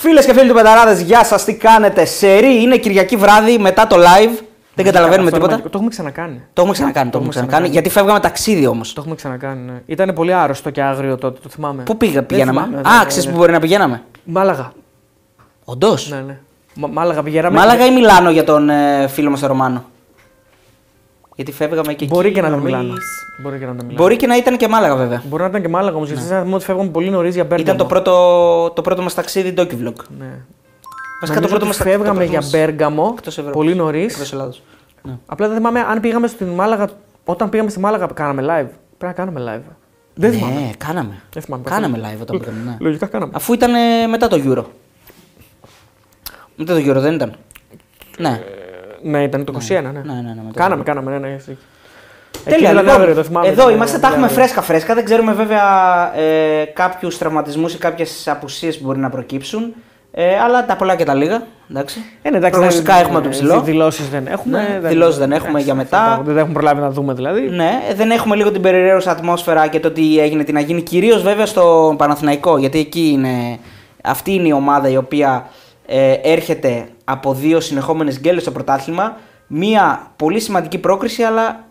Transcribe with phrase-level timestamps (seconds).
[0.00, 2.04] Φίλες και φίλοι του Πεταράδες, γεια σας, τι κάνετε.
[2.04, 4.38] Σερί είναι Κυριακή βράδυ μετά το live.
[4.74, 5.50] Δεν καταλαβαίνουμε Αυτό είναι τίποτα.
[5.50, 5.68] μαγικό.
[5.68, 6.34] Το έχουμε ξανακάνει.
[6.52, 7.68] Το έχουμε ξανακάνει, το έχουμε ξανακάνει.
[7.68, 8.92] Γιατί φεύγαμε ταξίδι όμως.
[8.92, 9.60] Το έχουμε ξανακάνει.
[9.70, 9.80] Ναι.
[9.86, 11.82] Ήταν πολύ άρρωστο και άγριο τότε, το θυμάμαι.
[11.82, 13.32] Πού πήγα, πηγαίναμε; θυμάμαι, Α, ναι, ξέρεις ναι.
[13.32, 14.72] που μπορεί να πηγαίναμε; Μάλαγα.
[15.64, 16.38] Όντως; Ναι, ναι.
[16.74, 17.58] Μα- Μάλαγα πηγαίναμε.
[17.58, 19.84] Μάλαγα ή Μιλάνο για τον ε, φίλο μας τον Ρωμάνο;
[21.38, 22.74] Γιατί φεύγαμε και Μπορεί εκεί και να ήταν νωρίς.
[22.74, 22.94] Μιλάνο.
[23.42, 24.02] Μπορεί και να ήταν Μιλάνο.
[24.02, 25.22] Μπορεί και να ήταν και Μάλαγα βέβαια.
[25.26, 26.08] Μπορεί να ήταν και Μάλαγα όμως.
[26.08, 27.62] Γιατί θυμάμαι ότι φεύγαμε πολύ νωρίς για Μπέργαμο.
[27.62, 29.94] Ήταν το πρώτο, το πρώτο μας ταξίδι Vlog.
[30.18, 30.26] Ναι.
[31.20, 33.56] Βασικά το Νομίζω πρώτο ότι μας φεύγαμε για Μπέργαμο Εκτός Ευρώπης.
[33.56, 34.12] πολύ νωρίς.
[34.12, 34.62] Εκτός Ελλάδος.
[35.02, 35.18] Ναι.
[35.26, 36.88] Απλά δεν θυμάμαι αν πήγαμε στην Μάλαγα.
[37.24, 38.68] Όταν πήγαμε στη Μάλαγα, κάναμε live.
[38.98, 39.72] Πρέπει να κάνουμε live.
[40.14, 40.54] Δεν θυμάμαι.
[40.54, 41.22] Ναι, κάναμε.
[41.32, 42.58] Δεν θυμάμαι Κάναμε live όταν πήγαμε.
[42.64, 42.76] Ναι.
[42.80, 43.32] Λογικά κάναμε.
[43.34, 44.64] Αφού ήταν ε, μετά το Euro.
[46.56, 47.34] Μετά το Euro δεν ήταν.
[48.18, 48.42] Ναι.
[49.02, 49.78] Ναι, ήταν το 21, ναι.
[49.80, 51.34] ναι, ναι, ναι, μετά κάναμε, το- κάναμε, ναι, ναι.
[51.34, 51.56] εσύ.
[52.44, 53.46] Εκεί Τέλεια, ήταν λοιπόν, αύριο, το θυμάμαι.
[53.46, 54.24] εδώ ήταν είμαστε, τα αύριο.
[54.24, 54.94] έχουμε φρέσκα φρέσκα.
[54.94, 55.62] Δεν ξέρουμε βέβαια
[56.18, 59.74] ε, κάποιους τραυματισμούς ή κάποιες απουσίες που μπορεί να προκύψουν.
[60.12, 61.42] Ε, αλλά τα πολλά και τα λίγα.
[61.70, 61.98] Εντάξει.
[62.22, 63.60] Ε, ναι, εντάξει, Προγνωστικά δεν- έχουμε από το ψηλό.
[63.60, 64.78] Δηλώσεις δεν έχουμε.
[64.80, 66.02] Ναι, δηλώσεις δεν έχουμε για μετά.
[66.02, 67.40] αυτά, Δεν έχουμε προλάβει να δούμε δηλαδή.
[67.40, 70.82] Ναι, ε, δεν έχουμε λίγο την περιραίωσα ατμόσφαιρα και το τι έγινε, τι να γίνει.
[70.82, 73.58] Κυρίως βέβαια στο Παναθηναϊκό, γιατί εκεί είναι.
[74.02, 75.46] Αυτή είναι η ομάδα η οποία
[75.90, 79.16] ε, έρχεται από δύο συνεχόμενες γκέλες στο πρωτάθλημα.
[79.46, 81.64] Μία πολύ σημαντική πρόκριση, αλλά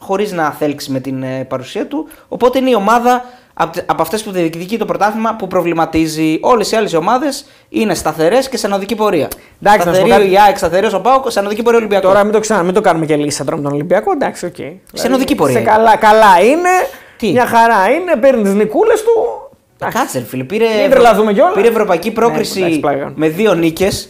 [0.00, 2.08] χωρίς να θέλξει με την ε, παρουσία του.
[2.28, 6.38] Οπότε είναι η ομάδα από, από αυτές που διεκδικεί το πρωτάθλημα που προβληματίζει.
[6.42, 9.28] Όλες οι άλλες ομάδες είναι σταθερές και σε ανοδική πορεία.
[9.62, 10.34] Εντάξει, να σου πω Σταθερή κάτι.
[10.34, 12.06] η ΑΕΚ, σταθερός ο ΠΑΟΚ, σε ανοδική πορεία Ολυμπιακός.
[12.08, 14.12] Τώρα μην το, ξανά, μην το κάνουμε και λύσσα τώρα με τον Ολυμπιακό.
[14.12, 14.56] Εντάξει, οκ.
[14.92, 15.58] Σε ανοδική πορεία.
[15.58, 16.70] Σε καλά, καλά είναι.
[17.16, 18.16] Τι; Μια χαρά είναι.
[18.16, 19.43] Παίρνει τις νικούλες του.
[19.78, 19.98] Εντάξει.
[19.98, 20.44] Κάτσε, ρε φίλε.
[20.44, 21.54] Πήρε, Μην τρελαθούμε κιόλας.
[21.54, 23.12] πήρε ευρωπαϊκή πρόκριση Ναι, εντάξει, πλάκα.
[23.16, 24.08] με δύο νίκες.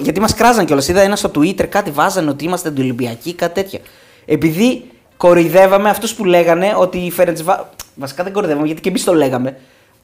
[0.00, 0.88] Γιατί μας κράζαν κιόλας.
[0.88, 3.78] Είδα ένα στο Twitter κάτι βάζανε ότι είμαστε αντιολυμπιακοί, κάτι τέτοια.
[4.24, 4.84] Επειδή
[5.16, 7.70] κοροϊδεύαμε αυτούς που λέγανε ότι η Φερεντσβά.
[7.94, 9.56] Βασικά δεν κοροϊδεύαμε γιατί και εμείς το λέγαμε.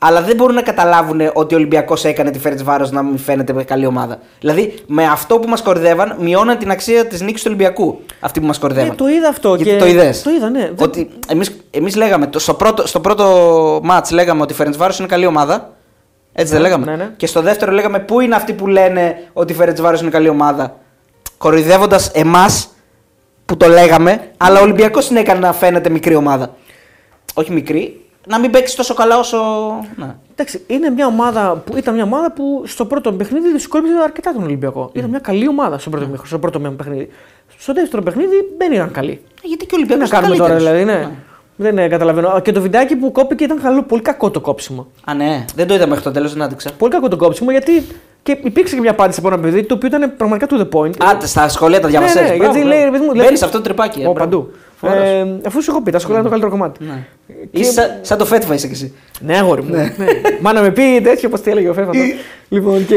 [0.07, 3.65] Αλλά δεν μπορούν να καταλάβουν ότι ο Ολυμπιακός έκανε τη Φερεντσβάρο να μην φαίνεται με
[3.65, 4.19] καλή ομάδα.
[4.41, 8.01] Δηλαδή με αυτό που μας κοροϊδεύαν, μειώναν την αξία της νίκης του Ολυμπιακού.
[8.21, 8.91] Αυτοί που μας κοροϊδεύαν.
[8.91, 9.55] Ε, το είδα αυτό.
[9.55, 9.77] Γιατί και...
[9.79, 10.61] το είδες; Το είδα, ναι.
[10.61, 14.99] Δεν- Ότι εμείς, εμείς λέγαμε, το- στο πρώτο, στο πρώτο μάτς λέγαμε ότι η Φερεντσβάρος
[14.99, 15.73] είναι καλή ομάδα.
[16.33, 16.85] Έτσι δεν Ναι, λέγαμε.
[16.91, 17.11] ναι, ναι.
[17.17, 20.77] Και στο δεύτερο λέγαμε πού είναι αυτοί που λένε ότι η Φερεντσβάρος είναι καλή ομάδα.
[21.39, 22.69] Κοροϊδεύοντα εμάς
[23.45, 26.55] που το λέγαμε, αλλά ο Ολυμπιακός την έκανε να φαίνεται μικρή ομάδα.
[27.35, 29.39] Όχι μικρή, να μην παίξεις τόσο καλά όσο.
[29.97, 30.15] Ναι.
[30.33, 34.43] Εντάξει, είναι μια ομάδα που, ήταν μια ομάδα που στο πρώτο παιχνίδι δυσκόλυψε αρκετά τον
[34.43, 34.91] Ολυμπιακό.
[34.93, 37.09] Ήταν μια καλή ομάδα στο πρώτο, στο πρώτο παιχνίδι.
[37.59, 39.21] Στο δεύτερο παιχνίδι δεν ήταν καλή.
[39.43, 41.09] Γιατί και ο Τι Ολυμπιακό να κάνουμε τώρα, δηλαδή, ναι.
[41.57, 42.41] Δεν ε, καταλαβαίνω.
[42.41, 44.87] Και το βιντεάκι που κόπηκε ήταν καλό, πολύ κακό το κόψιμο.
[45.05, 46.71] Α, ναι, δεν το είδα μέχρι το τέλος, δεν άδειξα.
[46.79, 47.85] Πολύ κακό το κόψιμο γιατί
[48.23, 51.05] και υπήρξε και μια απάντηση από ένα παιδί το οποίο ήταν πραγματικά to the point.
[51.05, 52.15] Α, στα σχολεία τα διάβασες.
[52.15, 52.69] ναι, Μπράβο, γιατί μπράβο.
[52.75, 54.01] λέει, ρε παιδί μου, λέει- Μπαίνεις σε αυτό το τρυπάκι.
[54.01, 54.19] ε, Ω, μπράβο.
[54.19, 54.51] παντού.
[54.85, 55.09] Φοβερός.
[55.09, 56.85] Ε, αφού σου έχω πει, τα σχολεία είναι το καλύτερο κομμάτι.
[56.85, 57.05] Ναι.
[57.53, 58.95] Και- Είσαι σαν, σαν το φέτβα είσαι κι εσύ.
[59.21, 59.71] Ναι, αγόρι μου.
[59.75, 59.93] Ναι.
[60.41, 61.91] Μα να με πει τέτοιο, πώς τι έλεγε ο Φέφα.
[62.49, 62.97] λοιπόν, και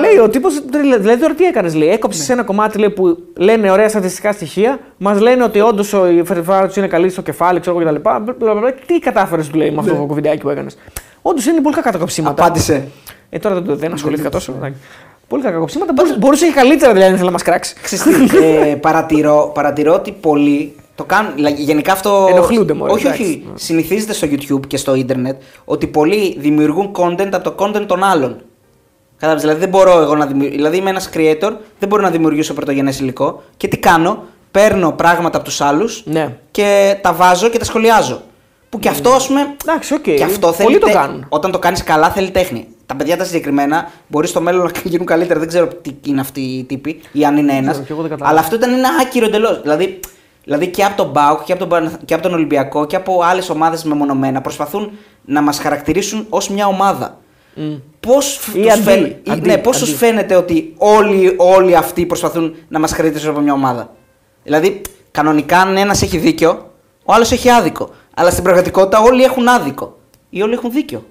[0.00, 0.62] λέει ο τύπος.
[1.00, 1.88] Δηλαδή τώρα τι έκανες, λέει.
[1.88, 4.78] Έκοψες ένα κομμάτι λέει, που λένε ωραία στατιστικά στοιχεία.
[4.96, 8.00] Μας λένε ότι όντως η Φερφάρα του είναι καλή στο κεφάλι, ξέρω εγώ κτλ.
[8.00, 8.72] Μπλα, μπλα, μπλα.
[8.86, 10.76] Τι κατάφερες, του λέει, με αυτό το βιντεάκι που έκανες.
[11.22, 12.42] Όντως είναι πολύ κακά τα κοψίματα.
[12.44, 12.88] Απάντησε.
[13.30, 14.52] Ε, τώρα δεν, το- δεν ασχολήθηκα τόσο.
[14.56, 14.78] εντάξει.
[15.28, 15.92] Πολύ κακά κοψίματα.
[15.92, 17.74] Μπορούσε, μπορούσε και καλύτερα δηλαδή να ήθελε να μας κράξει.
[17.82, 21.34] Ξέρεις τι, ε, παρατηρώ, παρατηρώ ότι πολλοί το κάνουν.
[21.34, 22.26] δηλαδή, Γενικά αυτό.
[22.30, 23.22] Ενοχλούνται, μωρέ, Όχι, εντάξει.
[23.22, 23.44] όχι.
[23.54, 28.36] Συνηθίζεται στο YouTube και στο Ιντερνετ ότι πολλοί δημιουργούν content από το content των άλλων.
[29.16, 29.42] Κατάλαβες.
[29.42, 30.56] Δηλαδή δεν μπορώ εγώ να δημιουργήσω.
[30.56, 33.42] Δηλαδή είμαι ένας creator, δεν μπορώ να δημιουργήσω πρωτογενές υλικό.
[33.56, 36.36] Και τι κάνω, παίρνω πράγματα από τους άλλους Ναι.
[36.50, 38.22] και τα βάζω και τα σχολιάζω.
[38.68, 39.40] Που και αυτό, ας πούμε.
[39.62, 40.02] Εντάξει, οκ.
[40.02, 41.00] Και αυτό θέλει Πολλοί το τέχνη.
[41.00, 41.26] κάνουν.
[41.28, 42.66] Όταν το κάνεις καλά, θέλει τέχνη.
[42.86, 45.38] Τα παιδιά τα συγκεκριμένα μπορεί στο μέλλον να γίνουν καλύτερα.
[45.38, 47.70] Δεν ξέρω τι είναι αυτοί οι τύποι ή αν είναι ένας.
[47.72, 48.30] ξέρω, και εγώ δεν κατάλαβα.
[48.30, 49.60] Αλλά αυτό ήταν ένα άκυρο εντελώς.
[49.62, 50.00] Δηλαδή,
[50.44, 53.20] δηλαδή και από τον ΠΑΟΚ και από τον, Παναθ- και από τον Ολυμπιακό και από
[53.22, 54.90] άλλες ομάδες μεμονωμένα προσπαθούν
[55.24, 57.20] να μας χαρακτηρίσουν ως μια ομάδα.
[58.00, 59.96] Πώς Ή αντί, αντί, ναι, πώς τους αντί.
[59.98, 63.94] φαίνεται ότι όλοι, όλοι αυτοί προσπαθούν να μας χαρακτηρίσουν από μια ομάδα;
[64.42, 66.70] Δηλαδή, κανονικά αν ένας έχει δίκιο,
[67.04, 67.90] ο άλλος έχει άδικο.
[68.14, 69.98] Αλλά στην πραγματικότητα όλοι έχουν άδικο.
[70.30, 71.04] Ή όλοι έχουν δίκιο.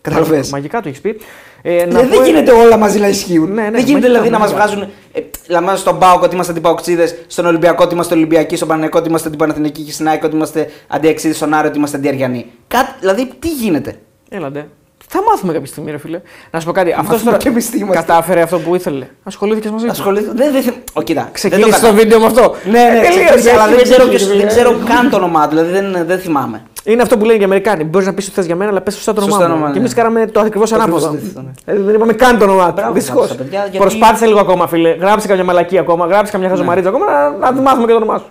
[0.00, 0.50] Καταλαβαίνεις.
[0.50, 1.20] Μαγικά το έχεις πει.
[1.62, 3.52] Ε, Δηλαδή, πω- δεν γίνεται όλα μαζί να ισχύουν.
[3.52, 4.66] Ναι, ναι, δεν γίνεται μαγικά, δηλαδή να μας μαγικά.
[4.66, 4.90] βγάζουν.
[5.12, 9.08] Ε, δηλαδή, στον Πάοκ ότι είμαστε αντιπαοξίδες, στον Ολυμπιακό ότι είμαστε Ολυμπιακοί, στον Παναγενικό ότι
[9.08, 12.46] είμαστε αντιπαναθηνικοί και στην ΑΕΚ ότι είμαστε αντιαξίδε, στον Άρη ότι είμαστε αντιαριανοί.
[12.68, 13.96] Κάτι, δηλαδή, τι γίνεται;
[14.28, 14.66] Έλαντε.
[15.14, 16.20] Θα μάθουμε κάποια στιγμή, ρε φίλε.
[16.50, 16.90] Να σου πω κάτι.
[16.92, 18.00] Αυτός μάθουμε τώρα και εμείς τι είμαστε.
[18.04, 19.06] κατάφερε αυτό που ήθελε.
[19.22, 19.90] Ασχολήθηκε μαζί του.
[19.90, 20.32] Ασχολήθηκα.
[20.34, 22.54] Δεν, δεν, Ω, κοίτα, Ξεκίνησε δεν το κατα- βίντεο με αυτό.
[22.64, 24.50] Ναι, ναι, Τελείωσε, ξεκίνησε, αλλά δεν έχει ξέρω, δίκιο, ποιος- ρε δεν φίλε.
[24.50, 26.62] ξέρω καν το όνομά του, δηλαδή δεν, δεν θυμάμαι.
[26.84, 27.84] Είναι αυτό που λένε οι Αμερικάνοι.
[27.84, 29.56] Μπορείς να πεις ότι θες για μένα, αλλά πες σωστά το Σωστά όνομά μου.
[29.56, 29.84] όνομα, Και ναι.
[29.84, 31.18] εμεί κάναμε το ακριβώς ακριβώς ανάποδο.
[31.18, 31.50] αντίθετο, ναι.
[31.64, 32.72] Δηλαδή, δεν είπαμε καν το όνομά του.
[32.76, 33.18] Μπράβο, Δυστυχώς.
[33.26, 34.90] μπράβο στα παιδιά, γιατί- Προσπάθησε λίγο ακόμα, φίλε.
[34.94, 36.06] Γράψε καμιά μαλακή ακόμα.
[36.06, 38.26] Γράψε καμιά χαζομαρίτσα ακόμα να, να τη μάθουμε και το όνομά σου.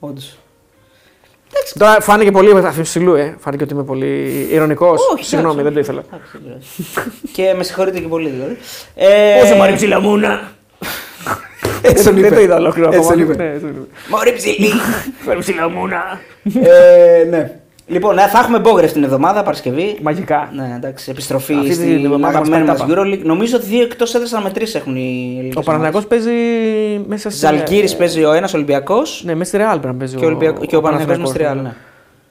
[0.00, 0.36] Όντως.
[1.78, 3.36] Τώρα φάνηκε πολύ αφιψηλού, ε.
[3.38, 5.00] Φάνηκε ότι είμαι πολύ ηρωνικός.
[5.12, 5.74] Όχι, Συγγνώμη, εντάξει.
[5.74, 6.04] δεν το ήθελα.
[6.12, 7.32] Εντάξει, δεν πειράζει.
[7.32, 8.56] και με συγχωρείτε και πολύ δηλαδή.
[8.94, 10.40] Ε, Όσο μωρή ψηλαμούνα.
[11.82, 12.34] Έτσι τον Δεν είπε.
[12.34, 13.14] το είδα ολόκληρο Έτσι ακόμα.
[13.14, 13.42] τον είπε.
[13.42, 13.86] Ναι, έτσι τον είπε.
[14.10, 14.70] Μωρή ψηλή.
[15.26, 16.20] Μωρή ψηλαμούνα.
[16.62, 17.60] ε, ναι.
[17.92, 19.96] Λοιπόν, ναι, θα έχουμε μπόγρευ την εβδομάδα, Παρασκευή.
[20.02, 20.48] Μαγικά.
[20.54, 23.02] Ναι, εντάξει, επιστροφή Αυτή την στην εβδομάδα αγαπημένη μας μα πέταπα.
[23.02, 23.22] EuroLeague.
[23.24, 25.56] Νομίζω ότι δύο εκτός έδρας με τρει έχουν οι ελληνικές.
[25.56, 26.30] Ο Παναθηναϊκός παίζει
[27.06, 27.38] μέσα στη.
[27.38, 30.16] Ζαλγκύρης παίζει ο ένας Ολυμπιακός Ναι, μέσα στη Real πρέπει να παίζει.
[30.16, 30.66] και ο, Ολυμπιακ...
[30.66, 31.62] και ο Παναθηναϊκός με στη Real.
[31.62, 31.72] Ναι.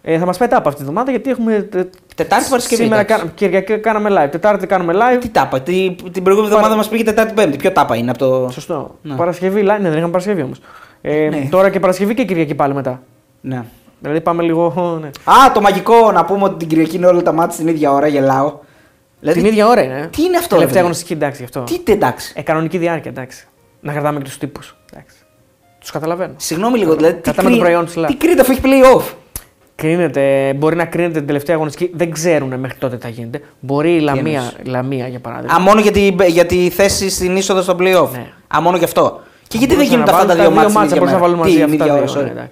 [0.04, 1.54] Ε, θα μας πετά από αυτή τη βδομάδα γιατί έχουμε.
[1.62, 2.84] τε- Τετάρτη Παρασκευή.
[2.84, 3.24] Σήμερα εντάξει.
[3.26, 3.32] κα...
[3.36, 4.30] Κυριακή κάναμε live.
[4.32, 5.18] Τετάρτη κάνουμε live.
[5.22, 7.58] Τι τάπα, τι, την προηγούμενη εβδομάδα μας πήγε Τετάρτη Πέμπτη.
[7.58, 8.50] Ποιο τάπα είναι από το.
[8.52, 8.96] Σωστό.
[9.02, 9.16] Ναι.
[9.16, 9.80] Παρασκευή live.
[9.82, 10.60] Ναι, δεν είχαμε Παρασκευή όμως.
[11.02, 11.48] Ε, Ναι.
[11.50, 13.02] Τώρα και Παρασκευή και Κυριακή πάλι μετά.
[13.42, 13.64] Ναι.
[14.02, 14.98] Δηλαδή πάμε λίγο.
[15.02, 15.08] Ναι.
[15.08, 18.08] Α, το μαγικό να πούμε ότι την Κυριακή είναι όλα τα μάτια την ίδια ώρα,
[18.08, 18.54] γελάω.
[19.20, 20.10] Δηλαδή, Την ίδια ώρα είναι.
[20.12, 21.60] Τι είναι αυτό, Τελευταία ρε, αγωνιστική, εντάξει γι' αυτό.
[21.60, 22.34] Τι τε, εντάξει.
[22.36, 23.48] Ε, κανονική διάρκεια, εντάξει.
[23.80, 24.76] Να κρατάμε και τους τύπους.
[25.80, 26.34] Τους καταλαβαίνω.
[26.38, 27.14] Συγγνώμη λίγο, δηλαδή.
[27.14, 28.08] Τι, Κατάμε το προϊόν ψηλά.
[28.08, 29.02] τι κρίνεται αφού έχει play-off;
[29.76, 31.92] Κρίνεται, μπορεί να κρίνεται την τελευταία αγωνιστική.
[31.96, 33.42] Δεν ξέρουν μέχρι τότε τι θα γίνεται.
[33.60, 35.56] Μπορεί η Λαμία, εννοείς; Λαμία για παράδειγμα.
[35.56, 38.10] Α, μόνο για τη, για τη θέση στην είσοδο στο play-off.
[38.12, 38.28] Ναι.
[38.58, 39.22] Α, μόνο γι' αυτό.
[39.48, 40.80] Και γιατί δεν Μπορούσαν γίνονται να αυτά τα βάλουν δύο μάτια.
[40.80, 42.50] μάτσα, μπορούσαν να βάλουν μαζί Τι, αυτά ίδια τα ώρα, δύο.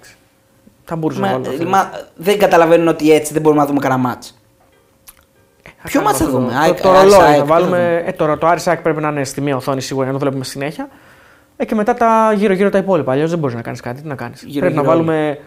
[0.94, 0.96] Sorry.
[0.96, 0.96] ναι, εντάξει.
[0.96, 1.52] Θα μπορούσαν να Μα, βάλουν.
[1.54, 1.68] αυτά.
[1.68, 4.34] μα, δεν καταλαβαίνουν ότι έτσι δεν μπορούμε να δούμε κανένα μάτς.
[5.84, 6.38] Ποιο κάνουμε μάτς θα αυτό.
[6.38, 8.02] δούμε, Το, ΑΕΚ, το ΑΕΚ, ρολόι ΑΕΚ, θα ποιο βάλουμε.
[8.06, 10.24] Ε, τώρα το Άρης ΑΕΚ πρέπει να είναι στη μία οθόνη σίγουρα για να το
[10.24, 10.88] βλέπουμε συνέχεια.
[11.56, 13.12] Ε, και μετά τα γύρω-γύρω τα υπόλοιπα.
[13.12, 14.02] Αλλιώς δεν μπορείς να κάνεις κάτι.
[14.02, 14.38] Τι να κάνεις.
[14.40, 15.38] Πρέπει Γύρω-γύρω να βάλουμε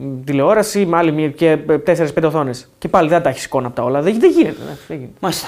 [0.00, 2.68] μ, τηλεόραση με άλλη μία και 4-5 οθόνες.
[2.78, 4.02] Και πάλι δεν θα τα έχεις εικόνα από τα όλα.
[4.02, 4.56] Δεν, δεν γίνεται.
[4.66, 5.16] ναι, δεν γίνεται.
[5.20, 5.46] Μάλιστα.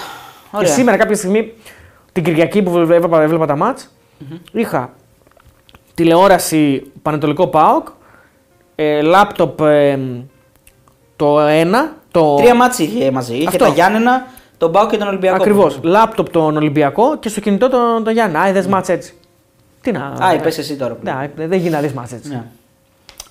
[0.51, 0.73] Και Ωραία.
[0.73, 1.53] σήμερα κάποια στιγμή,
[2.13, 3.91] την Κυριακή που έβλεπα, έβλεπα τα μάτς,
[4.53, 4.93] είχα
[5.95, 7.87] τηλεόραση Πανετολικό ΠΑΟΚ,
[8.77, 9.99] ε, λάπτοπ ε,
[11.17, 12.35] το ένα, το...
[12.37, 13.35] Τρία μάτς είχε μαζί.
[13.35, 13.65] Είχε Αυτό.
[13.65, 14.27] τα Γιάννενα,
[14.59, 15.37] τον Πάο και τον Ολυμπιακό.
[15.37, 15.79] Ακριβώς.
[15.83, 18.37] Λάπτοπ τον Ολυμπιακό και στο κινητό τον, τον Γιάννη.
[18.37, 19.13] Α, είδες μάτς έτσι.
[19.81, 20.01] Τι να...
[20.25, 20.95] Α, είπες εσύ τώρα.
[20.95, 21.17] πλέον.
[21.37, 22.29] Ναι, δεν γίνει να δεις μάτς έτσι.
[22.29, 22.43] Ναι.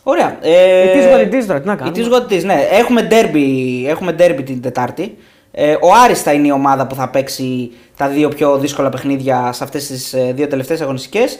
[0.03, 0.37] Ωραία.
[0.41, 1.97] Ε, It is what it is τώρα, τι να It κάνουμε.
[1.97, 2.67] is what it is, ναι.
[2.71, 5.17] Έχουμε derby, έχουμε derby την Τετάρτη.
[5.51, 9.51] Ε, ο Άρης θα είναι η ομάδα που θα παίξει τα δύο πιο δύσκολα παιχνίδια
[9.53, 11.39] σε αυτές τις ε, δύο τελευταίες αγωνιστικές.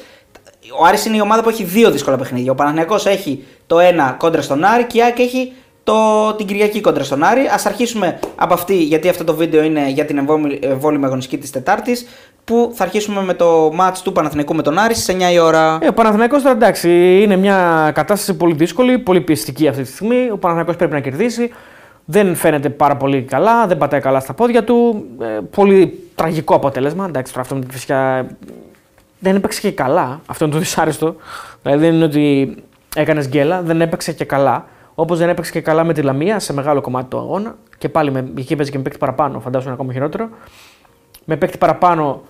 [0.80, 2.52] Ο Άρης είναι η ομάδα που έχει δύο δύσκολα παιχνίδια.
[2.52, 5.52] Ο Παναθηναϊκός έχει το ένα κόντρα στον Άρη και η ΑΕΚ έχει
[5.84, 5.94] το,
[6.38, 7.42] την Κυριακή κόντρα στον Άρη.
[7.54, 11.50] Ας αρχίσουμε από αυτή, γιατί αυτό το βίντεο είναι για την εμβόλυμη- εμβόλυμη αγωνιστική της
[11.50, 12.08] Τετάρτης,
[12.44, 15.78] που θα αρχίσουμε με το match του Παναθηναϊκού με τον Άρη στις 9 η ώρα.
[15.82, 16.90] Ε, ο Παναθηναϊκός τώρα εντάξει,
[17.22, 20.30] είναι μια κατάσταση πολύ δύσκολη, πολύ πιεστική αυτή τη στιγμή.
[20.32, 21.52] Ο Παναθηναϊκός πρέπει να κερδίσει.
[22.06, 25.06] Δεν φαίνεται πάρα πολύ καλά, δεν πατάει καλά στα πόδια του.
[25.22, 27.06] Ε, πολύ τραγικό αποτέλεσμα.
[27.06, 28.28] Εντάξει, τώρα αυτό με την φυσικά
[29.26, 30.22] δεν έπαιξε και καλά.
[30.26, 31.16] Αυτό είναι το δυσάρεστο.
[31.62, 32.56] Δηλαδή δεν είναι ότι
[32.96, 34.66] έκανες γκέλα, δεν έπαιξε και καλά.
[34.96, 37.56] Όπως δεν έπαιξε και καλά με τη Λαμία σε μεγάλο κομμάτι του αγώνα.
[37.78, 40.30] Και πάλι με, εκεί έπαιζε και με παίκτη παραπάνω, φαντάζομαι είναι ακόμα χειρότερο.
[41.26, 42.22] Με παίκτη παραπάνω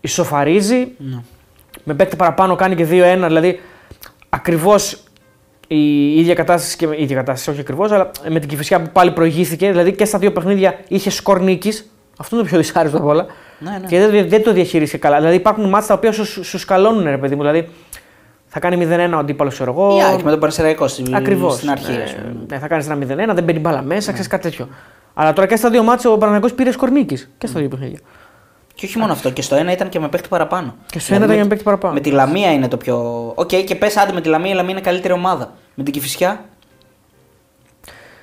[0.00, 0.92] ισοφαρίζει.
[0.98, 1.22] Ναι.
[1.84, 3.24] Με παίκτη παραπάνω κάνει και 2-1.
[3.26, 3.60] Δηλαδή
[4.28, 5.02] ακριβώς
[5.66, 9.10] η ίδια κατάσταση και η ίδια κατάσταση, όχι ακριβώς, αλλά με την κυφισιά που πάλι
[9.10, 9.70] προηγήθηκε.
[9.70, 11.90] Δηλαδή και στα δύο παιχνίδια είχε σκορ νίκης.
[12.18, 13.26] Αυτό είναι το πιο δυσάρεστο από όλα.
[13.58, 13.86] Ναι, ναι.
[13.86, 15.16] Και δεν, δεν το διαχειρίστηκε καλά.
[15.16, 17.40] Δηλαδή υπάρχουν μάτια τα οποία σου, σου σκαλώνουν, ρε παιδί μου.
[17.42, 17.68] Δηλαδή
[18.46, 19.96] θα κάνει 0-1 ο αντίπαλος, ξέρω εγώ.
[19.96, 21.54] Η ΑΕΚ με τον Πανσεραϊκό στην, Ακριβώς.
[21.54, 21.92] στην αρχή.
[22.04, 22.36] ας πούμε.
[22.48, 24.68] ναι, θα κάνεις ένα 0-1, δεν μπαίνει μπάλα μέσα, ξέρεις κάτι τέτοιο.
[25.14, 27.98] Αλλά τώρα και στα δύο ματς ο Παναθηναϊκός πήρε σκορ νίκης και στα δύο παιχνίδια.
[28.74, 30.74] Και όχι μόνο αυτό, και στο ένα ήταν και με παίχτη παραπάνω.
[30.86, 31.94] Και στο ένα ήταν με- και με παίκτη παραπάνω.
[31.94, 32.96] Με τη Λαμία είναι το πιο.
[33.34, 35.52] Οκ, και πες άντε με τη Λαμία, η Λαμία είναι καλύτερη ομάδα.
[35.74, 36.44] Με την Κηφισιά.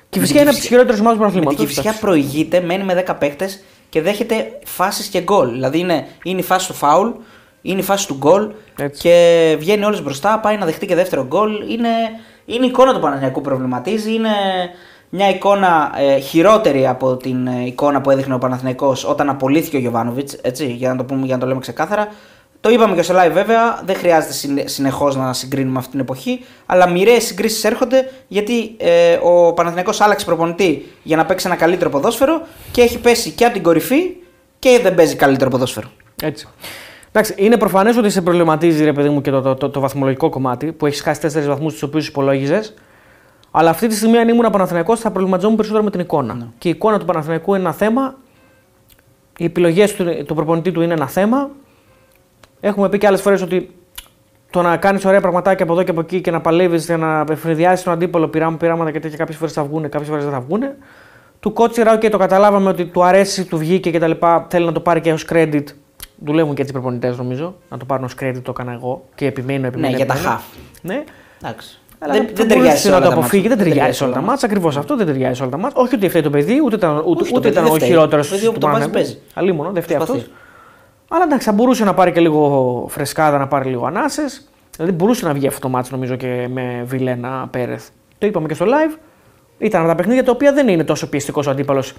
[0.08, 1.80] Η Κηφισιά είναι από τις χειρότερες ομάδες του Με την πρωταθλήματος.
[1.80, 3.48] Κηφισιά προηγείται, μένει με 10 παίχτες
[3.94, 5.50] και δέχεται φάσεις και γκολ.
[5.50, 7.08] Δηλαδή είναι, είναι η φάση του φάουλ,
[7.62, 9.00] είναι η φάση του γκολ Έτσι.
[9.00, 11.70] και βγαίνει όλη μπροστά, πάει να δεχτεί και δεύτερο γκολ.
[11.70, 11.88] Είναι,
[12.44, 14.14] είναι η εικόνα του Παναγιακού που προβληματίζει.
[14.14, 14.30] Είναι
[15.08, 19.80] μια εικόνα ε, χειρότερη από την ε, εικόνα που έδειχνε ο Παναθηναϊκός όταν απολύθηκε ο
[19.80, 20.36] Γιωβάνοβιτς.
[20.58, 22.08] Για να το πούμε, για να το λέμε ξεκάθαρα.
[22.64, 26.88] Το είπαμε και στο live βέβαια, δεν χρειάζεται συνεχώς να συγκρίνουμε αυτή την εποχή, αλλά
[26.88, 32.42] μοιραίες συγκρίσεις έρχονται γιατί ε, ο Παναθηναϊκός άλλαξε προπονητή για να παίξει ένα καλύτερο ποδόσφαιρο
[32.70, 34.16] και έχει πέσει και από την κορυφή
[34.58, 35.88] και δεν παίζει καλύτερο ποδόσφαιρο.
[36.22, 36.48] Έτσι.
[37.08, 40.28] Εντάξει, είναι προφανές ότι σε προβληματίζει ρε παιδί μου και το, το, το, το βαθμολογικό
[40.28, 42.74] κομμάτι που έχεις χάσει 4 βαθμούς του οποίους υπολόγιζες.
[43.50, 46.34] Αλλά αυτή τη στιγμή, αν ήμουν Παναθηναϊκός, θα προβληματιζόμουν περισσότερο με την εικόνα.
[46.34, 46.46] Ναι.
[46.58, 48.14] Και η εικόνα του Παναθηναϊκού είναι ένα θέμα.
[49.38, 51.50] Οι επιλογές του, του προπονητή του είναι ένα θέμα.
[52.66, 53.70] Έχουμε πει και άλλες φορές ότι
[54.50, 57.24] το να κάνεις ωραία πραγματάκια από εδώ και από εκεί και να παλεύεις για να
[57.30, 60.40] αιφνιδιάσει τον αντίπαλο πειράμα, πειράματα και τέτοια κάποιες φορές θα βγουν, κάποιες φορές δεν θα
[60.40, 60.60] βγουν.
[61.40, 64.10] Του Κότσιρα, οκ, το καταλάβαμε ότι του αρέσει, του βγήκε κτλ.
[64.48, 65.62] Θέλει να το πάρει και ως credit.
[66.24, 67.54] Δουλεύουν και έτσι οι προπονητές νομίζω.
[67.68, 69.90] Να το πάρουν ως credit το έκανα εγώ και επιμένω, επιμένω.
[69.90, 70.36] Ναι, για τα επιμένω.
[70.38, 70.58] half.
[70.82, 71.04] Ναι.
[71.42, 71.80] Εντάξει.
[71.98, 73.56] Αλλά δεν, θα δεν μπορούσε ταιριάζει σε να όλα το τα αποφύγει, μάτς.
[73.56, 74.46] δεν ταιριάζει σε όλα τα μάτσα.
[74.46, 75.80] Ακριβώς αυτό δεν ταιριάζει σε όλα τα μάτσα.
[75.80, 77.74] Όχι ότι φταίει το παιδί, ούτε ήταν, ούτε, Όχι, το ούτε παιδί ήταν δεν ο
[77.74, 77.88] φταίει.
[77.88, 79.18] χειρότερο Το παιδί όπου το βάζεις παίζει.
[79.34, 80.30] Αλίμονο, δεν φταίει αυτός.
[81.08, 81.22] Προσπαθεί.
[81.22, 84.48] Αλλά εντάξει, θα μπορούσε να πάρει και λίγο φρεσκάδα, να πάρει λίγο ανάσες.
[84.76, 87.88] Δηλαδή μπορούσε να βγει αυτό το μάτσο νομίζω και με Βιλένα Πέρεθ.
[88.18, 88.98] Το είπαμε και στο live.
[89.58, 91.94] Ήταν από τα παιχνίδια τα οποία δεν είναι τόσο πιεστικός ο αντίπαλος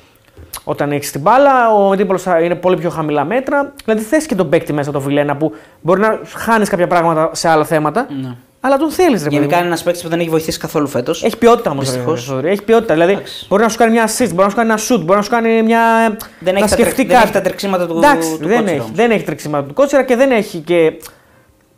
[0.63, 1.73] όταν έχεις την μπάλα.
[1.73, 3.73] Ο αντίπαλος είναι πολύ πιο χαμηλά μέτρα.
[3.85, 7.49] Δηλαδή θες και τον παίκτη μέσα το Βιλένα που μπορεί να χάνεις κάποια πράγματα σε
[7.49, 8.07] άλλα θέματα.
[8.21, 8.35] Ναι.
[8.65, 9.35] Αλλά τον θέλεις, ρε παιδί.
[9.35, 9.59] Γενικά μου.
[9.59, 11.23] είναι ένας παίκτης που δεν έχει βοηθήσει καθόλου φέτος.
[11.23, 11.85] Έχει ποιότητα όμως.
[11.85, 12.33] Δυστυχώς.
[12.43, 12.93] Έχει ποιότητα.
[12.93, 13.45] Δηλαδή Εντάξει.
[13.49, 15.29] μπορεί να σου κάνει μια assist, μπορεί να σου κάνει ένα shoot, μπορεί να σου
[15.29, 15.81] κάνει μια.
[16.39, 17.31] Δεν να έχει, τα, τρεξ- σκεφτεί δεν έχει κάτι.
[17.33, 18.91] τα τρεξίματα του, Εντάξει, του δεν, κότσιρα έχει, όμως.
[18.95, 20.93] δεν έχει τρεξίματα του κότσιρα και δεν έχει και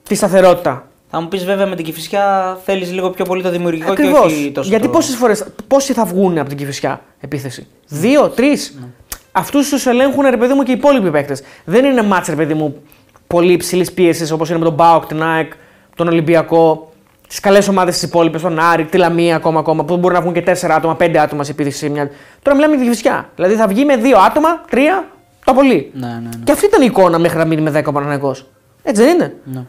[0.08, 0.88] τη σταθερότητα.
[1.10, 4.20] Θα μου πεις βέβαια με την κυφισιά θέλεις λίγο πιο πολύ το δημιουργικό Ακριβώς.
[4.20, 4.70] και όχι τόσο.
[4.70, 4.90] Γιατί το...
[4.90, 5.34] πόσες φορέ.
[5.68, 8.88] Πόσοι θα βγουν από την κυφισιά επίθεση; Δύο, τρεις; Ναι.
[9.32, 11.42] Αυτούς τους ελέγχουν ρε παιδί μου και οι υπόλοιποι παίκτες.
[11.66, 12.82] Δεν είναι μάτς ρε παιδί μου
[13.28, 15.52] πολύ υψηλής πίεσης όπως είναι με τον Μπάουκ, την ΑΕΚ,
[15.98, 16.92] τον Ολυμπιακό.
[17.28, 20.34] Τι καλές ομάδες της υπόλοιπε, τον Άρη, τη Λαμία ακόμα, ακόμα που μπορεί να βγουν
[20.34, 21.78] και τέσσερα άτομα, πέντε άτομα σε επίθεση.
[21.78, 22.10] σε Μια...
[22.42, 23.30] Τώρα μιλάμε για τη κυφισιά.
[23.36, 25.08] Δηλαδή θα βγει με δύο άτομα, τρία,
[25.46, 25.92] το πολύ.
[25.94, 26.30] Ναι, ναι, ναι.
[26.44, 28.46] Και αυτή ήταν η εικόνα μέχρι να μείνει με 10 ο Παναθηναϊκός.
[28.84, 29.64] Έτσι δεν είναι; Ναι.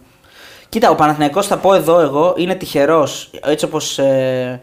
[0.69, 4.61] Κοίτα, ο Παναθηναϊκός θα πω εδώ εγώ είναι τυχερός έτσι όπως ε,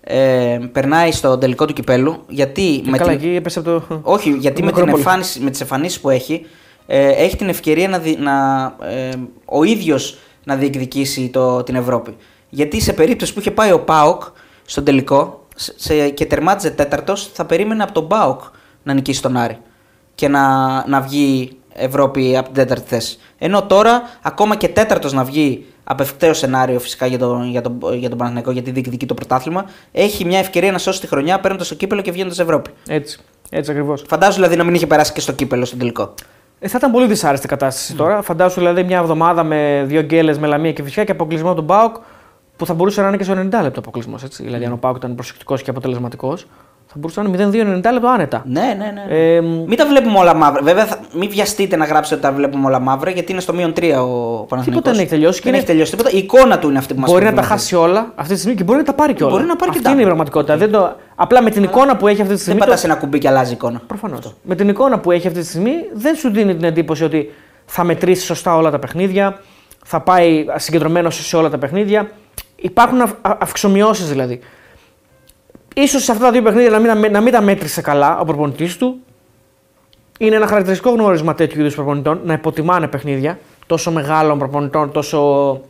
[0.00, 3.18] ε, περνάει στο τελικό του κυπέλου γιατί Και με καλά, την...
[3.18, 4.00] εκεί έπεσε από το.
[4.02, 5.02] Όχι, γιατί το με, την Ακρόπολη.
[5.04, 6.46] εμφάνιση, με τις εμφανίσεις που έχει
[6.86, 9.08] ε, έχει την ευκαιρία να, δι- να, ε,
[9.44, 12.16] ο ίδιος να διεκδικήσει το, την Ευρώπη.
[12.48, 14.22] Γιατί σε περίπτωση που είχε πάει ο ΠΑΟΚ
[14.64, 18.40] στον τελικό σε, σε- και τερμάτιζε τέταρτος θα περίμενε από τον ΠΑΟΚ
[18.82, 19.58] να νικήσει τον Άρη
[20.14, 23.18] και να, να βγει Ευρώπη από την τέταρτη θέση.
[23.38, 28.08] Ενώ τώρα, ακόμα και τέταρτος να βγει απευκταίο σενάριο φυσικά για τον, για, τον, για
[28.08, 31.74] τον Παναθηναϊκό γιατί διεκδικεί το πρωτάθλημα, έχει μια ευκαιρία να σώσει τη χρονιά παίρνοντα το
[31.74, 32.70] κύπελο και βγαίνοντας Ευρώπη.
[32.88, 33.18] Έτσι.
[33.50, 34.04] Έτσι ακριβώς.
[34.08, 36.14] Φαντάζομαι δηλαδή να μην είχε περάσει και στο κύπελο στον τελικό.
[36.58, 38.22] Ε, θα ήταν πολύ δυσάρεστη κατάσταση τώρα.
[38.22, 41.66] Φαντάσου δηλαδή μια εβδομάδα με δύο γκέλες με λαμία και φυσικά και αποκλεισμό από τον
[41.66, 41.96] Πάοκ
[42.56, 44.24] που θα μπορούσε να είναι και στο 90 λεπτό αποκλεισμός.
[44.36, 46.46] Δηλαδή, αν ο Πάοκ ήταν προσεκτικός και αποτελεσματικός,
[46.94, 48.42] θα μπορούσε να είναι 0-2-90 λεπτό άνετα.
[48.46, 49.34] Ναι, ναι, ναι.
[49.34, 50.62] Ε, μην τα βλέπουμε όλα μαύρα.
[50.62, 53.70] Βέβαια, θα, μην βιαστείτε να γράψετε ότι τα βλέπουμε όλα μαύρα γιατί είναι στο μείον
[53.70, 54.64] 3 ο Παναθηναϊκός.
[54.64, 56.10] Τίποτα δεν έχει τελειώσει και Δεν είναι- έχει τελειώσει τίποτα.
[56.10, 58.56] Η εικόνα του είναι αυτή που μας μπορεί να τα χάσει όλα αυτή τη στιγμή
[58.56, 59.34] και μπορεί να τα πάρει κιόλας.
[59.36, 60.56] Μπορεί να πάρει και Αυτή τα- είναι η πραγματικότητα.
[60.56, 60.96] Δεν το...
[61.14, 62.60] Απλά με την εικόνα που έχει αυτή τη Δεν στιγμή.
[62.60, 63.80] πατάς το- ένα κουμπί και αλλάζει εικόνα.
[63.86, 64.34] Προφανώς.
[64.42, 67.30] Με την εικόνα που έχει αυτή τη στιγμή, δεν σου δίνει την εντύπωση ότι
[67.64, 69.40] θα μετρήσει σωστά όλα τα παιχνίδια,
[69.84, 72.10] θα πάει συγκεντρωμένος σε όλα τα παιχνίδια.
[72.56, 74.40] Υπάρχουν αυ- α- αυξομοιώσεις δηλαδή.
[75.74, 78.18] Ίσως σε αυτά τα δύο παιχνίδια να μην, τα με- να μην τα μέτρησε καλά
[78.18, 78.96] ο προπονητής του.
[80.18, 85.60] Είναι ένα χαρακτηριστικό γνώρισμα τέτοιου είδους προπονητών να υποτιμάνε παιχνίδια τόσο μεγάλων προπονητών, τόσο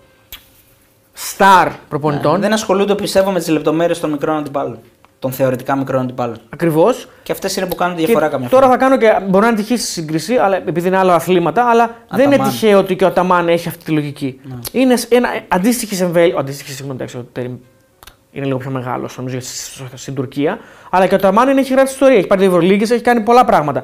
[1.37, 2.40] star προπονητών.
[2.40, 4.78] Δεν ασχολούνται, πιστεύω, με τις λεπτομέρειες των μικρών αντιπάλων.
[5.18, 6.37] Των θεωρητικά μικρών αντιπάλων.
[6.50, 7.08] Ακριβώς.
[7.23, 8.78] Και αυτές είναι που κάνουν τη διαφορά Και καμιά τώρα φορά.
[8.78, 9.26] θα κάνω και.
[9.28, 12.52] Μπορεί να είναι τυχής στη σύγκριση, αλλά επειδή είναι άλλα αθλήματα, αλλά δεν είναι Αταμάν.
[12.52, 14.40] τυχαίο ότι και ο Αταμάν έχει αυτή τη λογική.
[14.73, 16.38] Είναι σ- ένα αντίστοιχη εμβέλεια.
[16.38, 17.61] Αντίστοιχη, συγγνώμη, εντάξει, ο Τέρι
[18.36, 20.58] είναι λίγο πιο μεγάλο νομίζω σ- σ- στην Τουρκία.
[20.90, 22.16] Αλλά και ο Αταμάν είναι, έχει γράψει ιστορία.
[22.16, 23.82] Έχει πάρει δύο Ευρωλίγκες, έχει κάνει πολλά πράγματα.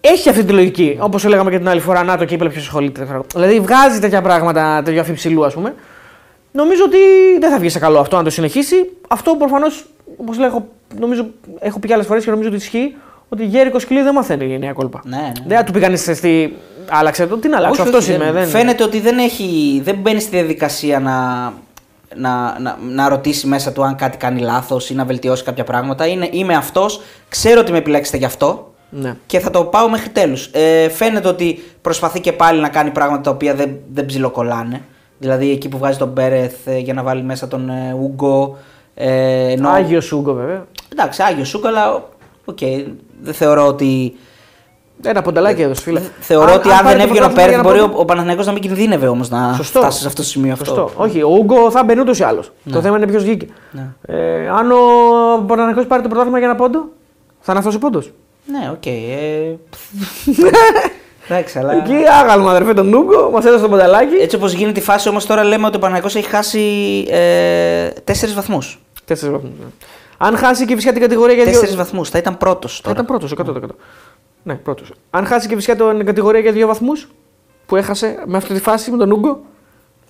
[0.00, 0.96] Έχει αυτή τη λογική.
[1.00, 3.04] Όπως λέγαμε και την άλλη φορά, να το κύπελο ποιος ασχολείται.
[3.04, 3.24] ξέρω.
[3.34, 5.74] Δηλαδή βγάζει τέτοια πράγματα, τέτοιο αφιψηλού ας πούμε.
[6.52, 6.96] Νομίζω ότι
[7.40, 8.74] δεν θα βγει σε καλό αυτό αν το συνεχίσει.
[9.08, 9.86] Αυτό προφανώς,
[10.16, 10.68] όπως λέω, έχω-
[11.00, 11.26] νομίζω,
[11.60, 12.96] έχω πει και άλλες φορές και νομίζω ότι ισχύει,
[13.28, 15.00] ότι γέρικος σκυλί δεν μαθαίνει η νέα κόλπα.
[15.04, 15.32] Ναι, ναι.
[15.46, 16.56] Δεν θα του πει κανείς στη.
[16.90, 17.36] Άλλαξε το.
[17.36, 18.24] Τι να αλλάξω, Όχι, αυτό όχι, είμαι.
[18.24, 18.46] δεν- Δεν...
[18.46, 21.12] Φαίνεται ότι δεν, έχει, δεν μπαίνει στη διαδικασία να,
[22.16, 26.06] να, να, να ρωτήσει μέσα του αν κάτι κάνει λάθος ή να βελτιώσει κάποια πράγματα.
[26.06, 29.16] Είναι, είμαι αυτός, ξέρω ότι με επιλέξετε γι' αυτό Ναι.
[29.26, 30.46] και θα το πάω μέχρι τέλους.
[30.52, 34.82] Ε, φαίνεται ότι προσπαθεί και πάλι να κάνει πράγματα τα οποία δεν, δεν ψιλοκολλάνε.
[35.18, 38.56] Δηλαδή εκεί που βγάζει τον Μπέρεθ ε, για να βάλει μέσα τον ε, Ούγκο.
[38.94, 40.66] Ε, ενώ- Άγιος Σούγκο βέβαια.
[40.92, 42.02] Εντάξει, Άγιος Σούκο, αλλά
[42.44, 42.58] οκ,
[43.22, 44.16] δεν θεωρώ ότι.
[45.02, 46.00] Ένα πονταλάκι έδωσε, φίλε.
[46.20, 48.00] Θεωρώ ότι αν, πάρει δεν το έβγαινε ο πρωτάθλημα Πέρεθ, για να μπορεί πω- ο,
[48.00, 49.78] ο Παναθηναϊκός να μην κινδύνευε όμως να Σωστό.
[49.80, 50.82] φτάσει σε αυτό το σημείο Σωστό.
[50.84, 51.02] αυτό.
[51.02, 52.52] Όχι, ο Ούγκο θα μπαίνει ούτως ή άλλως.
[52.72, 53.46] Το θέμα είναι ποιος βγήκε.
[53.70, 53.86] Ναι.
[54.06, 54.76] Ε, αν ο
[55.46, 56.78] Παναγενικό πάρει το πρωτάθλημα για ένα πόντο,
[57.40, 58.12] θα είναι αυτό ο πόντος.
[58.46, 58.86] Ναι, οκ.
[58.86, 58.90] ε,
[61.28, 61.72] Εντάξει, αλλά.
[61.72, 64.14] Εκεί άγαλμα, αδερφέ, τον Ούγκο, μας έδωσε το πονταλάκι.
[64.14, 66.60] Έτσι όπως γίνεται η φάση όμως τώρα λέμε ότι ο Παναθηναϊκός έχει χάσει
[67.10, 68.80] ε, 4 βαθμούς.
[69.04, 69.50] Τέσσερις βαθμούς.
[70.18, 71.60] Αν χάσει και φυσικά την κατηγορία για δύο.
[71.60, 72.08] 4 βαθμούς.
[72.08, 73.04] Θα ήταν πρώτος Θα τώρα.
[73.04, 73.68] ήταν πρώτο, 100%.
[74.48, 74.92] Ναι, πρώτος.
[75.10, 77.08] Αν χάσει και φυσικά την κατηγορία για δύο βαθμούς
[77.66, 79.40] που έχασε με αυτή τη φάση με τον Ούγκο,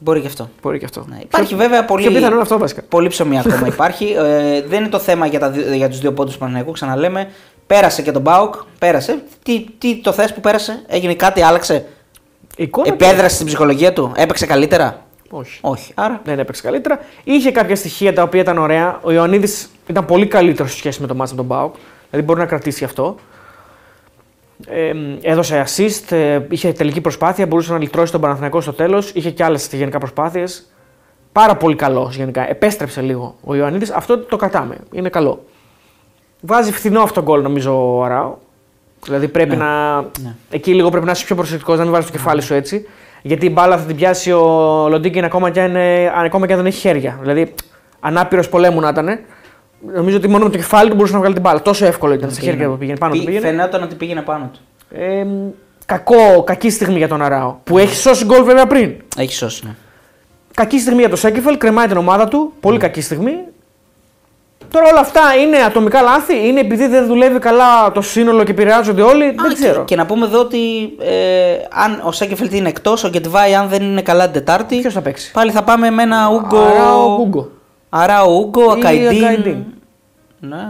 [0.01, 0.49] Μπορεί και αυτό.
[0.63, 1.05] μπορεί και αυτό.
[1.09, 2.03] Ναι, υπάρχει Πιο- βέβαια πολύ.
[2.03, 2.83] Πιο πιθανό είναι αυτό βασικά.
[2.89, 4.15] Πολύ ψωμί ακόμα υπάρχει.
[4.19, 6.73] Ε, δεν είναι το θέμα για, τα, δι- για τους δύο πόντους του Παναθηναϊκού.
[6.73, 7.31] Ξαναλέμε.
[7.67, 8.55] Πέρασε και τον Μπάουκ.
[8.79, 9.23] Πέρασε.
[9.43, 10.83] Τι, τι το θες που πέρασε.
[10.87, 11.87] Έγινε κάτι, άλλαξε;
[12.57, 12.89] Η εικόνα.
[12.89, 14.13] Επέδρασε στην ψυχολογία του.
[14.17, 15.59] Έπαιξε καλύτερα; Όχι.
[15.63, 15.93] Όχι.
[15.95, 16.21] Άρα.
[16.25, 16.99] Δεν έπαιξε καλύτερα.
[17.25, 18.99] Είχε κάποια στοιχεία τα οποία ήταν ωραία.
[19.03, 21.75] Ο Ιωαννίδης ήταν πολύ καλύτερος σε σχέση με το μάτι με τον Μπάουκ.
[22.11, 23.17] Δηλαδή μπορεί να κρατήσει αυτό.
[24.71, 29.11] Ε, έδωσε assist, ε, είχε τελική προσπάθεια, μπορούσε να λυτρώσει τον Παναθηναϊκό στο τέλος.
[29.15, 30.73] Είχε και άλλες γενικά προσπάθειες.
[31.33, 32.49] Πάρα πολύ καλό γενικά.
[32.51, 33.91] Επέστρεψε λίγο ο Ιωαννίδης.
[33.91, 34.77] Αυτό το κρατάμε.
[34.93, 35.45] Είναι καλό.
[36.41, 38.35] Βάζει φθηνό αυτό γκολ νομίζω ο Αράο.
[39.05, 39.65] Δηλαδή πρέπει Ναι.
[39.65, 39.97] να.
[40.01, 40.35] Ναι.
[40.51, 42.87] Εκεί λίγο πρέπει να είσαι πιο προσεκτικός, να μην βάζεις το κεφάλι σου έτσι.
[43.23, 44.43] Γιατί η μπάλα θα την πιάσει ο
[44.89, 47.19] Λοντίκιν ακόμα και αν, είναι- αν- ακόμα και αν δεν έχει χέρια.
[47.21, 47.55] Δηλαδή
[48.01, 49.19] ανάπηρος πολέμου να ήταν.
[49.95, 51.63] Νομίζω ότι μόνο με το κεφάλι του μπορούσε να βγάλει την μπάλα.
[51.63, 53.19] Τόσο εύκολο ήταν στα χέρια που πήγαινε πάνω του.
[53.19, 53.47] Πή- Πήγαινε.
[53.47, 54.61] Φαινόταν ότι πήγαινε πάνω του.
[54.99, 55.27] Ε,
[55.87, 57.57] κακό, κακή στιγμή για τον Αράο.
[57.65, 58.93] Που έχει σώσει γκολ βέβαια πριν.
[59.17, 59.63] Έχει σώσει.
[59.65, 59.71] Ναι.
[60.55, 62.53] Κακή στιγμή για τον Σέκεφελ, κρεμάει την ομάδα του.
[62.61, 63.35] Πολύ κακή στιγμή.
[64.71, 69.03] Τώρα όλα αυτά είναι ατομικά λάθη, είναι επειδή δεν δουλεύει καλά το σύνολο και επηρεάζονται
[69.03, 69.25] όλοι.
[69.25, 69.79] Α, δεν ξέρω.
[69.79, 70.59] Και, και να πούμε εδώ ότι
[71.01, 71.13] ε,
[71.71, 74.77] αν ο Σέκεφελτ είναι εκτός, ο Γκετβάη αν δεν είναι καλά την Τετάρτη.
[74.81, 76.59] Ποιος θα παίξει; Πάλι θα πάμε με ένα Ούγκο.
[76.63, 77.51] Αράο, Ούγκο.
[77.89, 79.25] Αράο Ούγκο, Ή Ακαϊντίν.
[79.25, 79.65] Ακαϊντίν.
[80.41, 80.69] Ναι.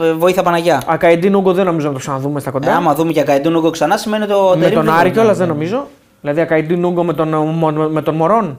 [0.00, 0.82] Ε, Βοήθεια Παναγιά.
[0.86, 2.76] Ακαϊντίν Ούγκο δεν νομίζω να το ξαναδούμε στα Ε, κοντά.
[2.76, 5.10] άμα δούμε και Ακαϊντίν Ούγκο ξανά, σημαίνει ότι ο με Τερίμ τον δεν Άρη μπορεί
[5.10, 5.86] κιόλας να- δεν νομίζω.
[6.20, 8.58] Δηλαδή Ακαϊντίν Ούγκο με τον, με, με τον Μωρόν.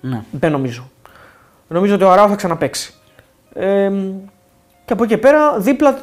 [0.00, 0.22] Ναι.
[0.30, 0.90] Δεν νομίζω.
[1.68, 2.94] Νομίζω ότι ο Αράο θα ξαναπέξει.
[3.54, 3.90] Ε,
[4.84, 5.98] και από εκεί και πέρα δίπλα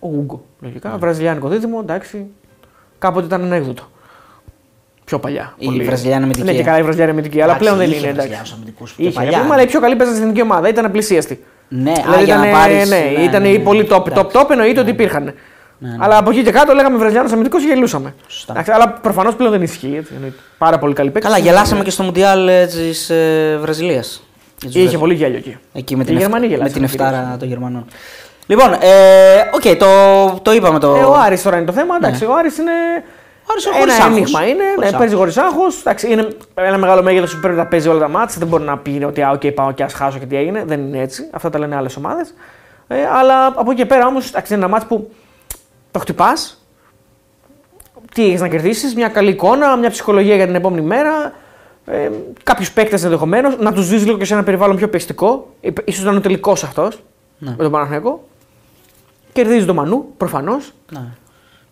[0.00, 0.44] ο Ούγκο.
[0.60, 0.88] Λογικά.
[0.90, 0.96] Ναι.
[0.96, 2.26] Βραζιλιάνικο δίδυμο, εντάξει.
[2.98, 3.82] Κάποτε ήταν ανέκδοτο.
[5.06, 5.54] Πιο παλιά.
[5.58, 5.82] Η πολύ.
[5.84, 6.44] Βραζιλιάνη αμυντική.
[6.46, 8.06] Ναι, και καλά η Βραζιλιάνη αμυντική, αλλά Εντάξει, πλέον δεν είχε είναι.
[8.08, 8.16] Εντάξει.
[8.28, 9.54] Βραζιλιάνους αμυντικούς και Είχε, παλιά, ρε παιδί μου, ναι.
[9.54, 11.44] αλλά η πιο καλή παίζα στην εθνική ομάδα ήταν πλησίαστη.
[11.68, 14.06] Ναι, Δηλαδή α, για ήταν, να πάρεις, ναι, ήταν ναι, οι ναι, πολύ top, top,
[14.06, 14.38] εντάξει.
[14.40, 15.24] top, εννοείται ότι υπήρχαν.
[15.78, 15.96] ναι.
[16.00, 18.14] Αλλά από εκεί και κάτω λέγαμε Βραζιλιάνος αμυντικός και γελούσαμε.
[18.26, 18.52] Σωστά.
[18.52, 19.94] Εντάξει, αλλά προφανώς πλέον δεν ισχύει.
[19.98, 20.36] Έτσι, εννοείται.
[20.58, 21.28] Πάρα πολύ καλοί παίκτες.
[21.28, 24.22] Καλά, γελάσαμε και στο Μουντιάλ της ε, Βραζιλίας.
[24.68, 25.56] Είχε πολύ γέλιο εκεί.
[25.72, 26.50] Εκεί με Οι την, Γερμανοί εφ...
[26.50, 27.08] με γελάσανε την κυρίως.
[27.10, 27.84] εφτάρα των Γερμανών.
[28.46, 28.78] Λοιπόν, ε,
[29.54, 29.86] οκ, το,
[30.42, 30.94] το είπαμε το.
[30.94, 31.96] Ε, ο Άρης τώρα είναι το θέμα.
[31.96, 32.72] Εντάξει, ο Άρης είναι.
[33.46, 33.52] Ναι.
[33.52, 34.18] Άρης είναι χωρίς ένα άγχος.
[34.18, 34.64] αίνιγμα είναι.
[34.74, 35.82] Χωρίς Ναι, παίζει χωρίς άγχος.
[36.08, 38.36] Είναι ένα μεγάλο μέγεθος που πρέπει να παίζει όλα τα ματς.
[38.38, 40.64] Δεν μπορεί να πει ότι α, okay, πάω και ας χάσω και τι έγινε.
[40.66, 41.28] Δεν είναι έτσι.
[41.32, 42.34] Αυτά τα λένε άλλες ομάδες.
[42.88, 45.10] Ε, αλλά από εκεί και πέρα όμως είναι ένα ματς που
[45.90, 46.60] το χτυπάς.
[48.14, 51.32] Τι έχεις να κερδίσεις, μια καλή εικόνα, μια ψυχολογία για την επόμενη μέρα.
[51.86, 52.10] Ε,
[52.42, 55.54] Κάποιους παίκτες ενδεχομένως να τους δεις λίγο και σε ένα περιβάλλον πιο πιεστικό.
[55.92, 57.02] σω να είναι ο τελικός αυτός
[57.38, 57.50] Ναι.
[57.50, 58.24] με τον Παναθηναϊκό.
[59.32, 60.72] Κερδίζει τον Μανού, προφανώς.
[60.92, 61.00] Ναι.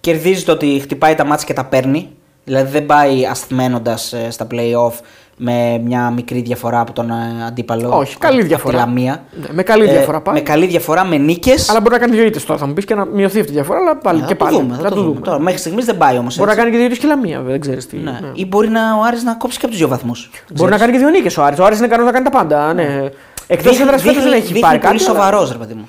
[0.05, 2.09] Κερδίζει το ότι χτυπάει τα μάτια και τα παίρνει.
[2.45, 3.97] Δηλαδή δεν πάει ασθμένοντα
[4.29, 4.93] στα play-off
[5.37, 7.99] με μια μικρή διαφορά από τον ε, αντίπαλο.
[7.99, 8.77] Όχι, καλή από τη διαφορά.
[8.77, 9.25] Λαμία.
[9.41, 10.35] Ναι, με καλή διαφορά πάει.
[10.35, 11.71] Με καλή διαφορά, με νίκες.
[11.71, 13.55] Αλλά μπορεί να κάνει δύο ήττες τώρα, θα μου πεις και να μειωθεί αυτή η
[13.55, 13.79] διαφορά.
[13.79, 14.57] Αλλά πάλι και πάλι.
[14.57, 15.21] δούμε, θα το δούμε.
[15.21, 16.37] Τώρα, μέχρι στιγμής δεν πάει όμως.
[16.37, 17.97] Μπορεί να κάνει και δύο ήττες και λαμία, βέβαια, δεν ξέρεις τι.
[17.97, 18.11] Ναι.
[18.11, 18.31] ναι.
[18.33, 20.31] Ή μπορεί να, ο Άρης να κόψει και από του δύο βαθμούς.
[20.55, 21.59] Μπορεί να κάνει και δύο νίκες ο Άρης.
[21.59, 22.75] Ο Άρης είναι ικανός να κάνει τα πάντα.
[22.75, 23.09] Ναι.
[23.47, 24.95] Εκτός έδρας φέτος δεν έχει πάρει κάτι.
[24.97, 25.89] πολύ αλλά- σοβαρός, ρε παιδί μου.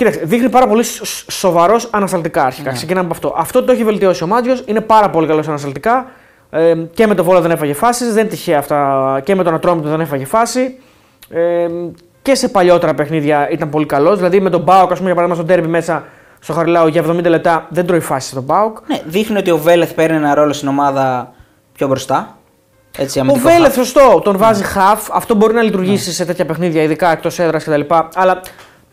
[0.00, 0.84] Κοίταξε, δείχνει πάρα πολύ
[1.30, 2.70] σοβαρός ανασταλτικά αρχικά.
[2.70, 2.76] Ναι.
[2.76, 3.34] Ξεκινάμε από αυτό.
[3.36, 4.62] Αυτό το έχει βελτιώσει ο Μάτζιος.
[4.66, 6.06] Είναι πάρα πολύ καλός ανασταλτικά.
[6.50, 8.12] Ε, και με το βόλο δεν έφαγε φάσεις.
[8.12, 9.20] Δεν είναι τυχαία αυτά.
[9.24, 10.78] Και με τον Ατρόμητο δεν έφαγε φάση.
[11.30, 11.66] Ε,
[12.22, 14.16] και σε παλιότερα παιχνίδια ήταν πολύ καλός.
[14.16, 16.04] Δηλαδή με τον Μπάουκ, ας πούμε, για παράδειγμα, στο τέρμι μέσα
[16.38, 18.78] στο Χαριλάου για 70 λεπτά δεν τρώει φάση στον Μπάουκ.
[18.86, 21.32] Ναι, δείχνει ότι ο Βέλεθ παίρνει ένα ρόλο στην ομάδα
[21.72, 22.38] πιο μπροστά.
[22.98, 23.74] Έτσι, Ο αμυντικός Βέλεθ, half.
[23.74, 25.08] σωστό, τον βάζει half.
[25.12, 27.80] Αυτό μπορεί να λειτουργήσει σε τέτοια παιχνίδια, ειδικά εκτός έδρας κτλ.
[28.14, 28.40] Αλλά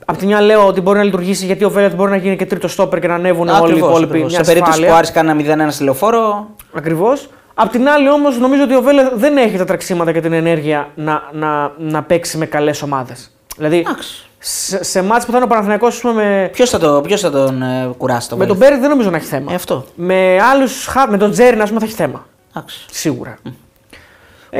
[0.09, 2.45] απ' τη μια λέω ότι μπορεί να λειτουργήσει γιατί ο Βέλεθ μπορεί να γίνει και
[2.45, 4.09] τρίτο στόπερ και να ανέβουν όλοι οι Ακριβώς, υπόλοιποι.
[4.09, 4.31] ακριβώς.
[4.31, 4.97] Μια Σε περίπτωση που ο ασφάλεια.
[4.97, 7.29] Άρης κάνει ένα 0-1 στη λεωφόρο, Ακριβώς.
[7.53, 10.89] Απ' την άλλη όμως νομίζω ότι ο Βέλεθ δεν έχει τα τρεξίματα και την ενέργεια
[10.95, 13.31] να, να, να παίξει με καλές ομάδες.
[13.55, 14.27] Δηλαδή εντάξει.
[14.39, 17.21] σε, σε μάτς που θα είναι ο Παναθηναϊκός ας πούμε, με, Ποιος θα, το, ποιος
[17.21, 18.69] θα τον ε, κουράσει το με τον Βέλεθ.
[18.71, 19.51] Μπέρι δεν νομίζω να έχει θέμα.
[19.51, 19.85] Ε, αυτό.
[19.95, 22.25] Με άλλους, με τον Τζέριν, ας πούμε, θα έχει θέμα.
[22.55, 22.85] Εντάξει.
[22.91, 23.37] Σίγουρα.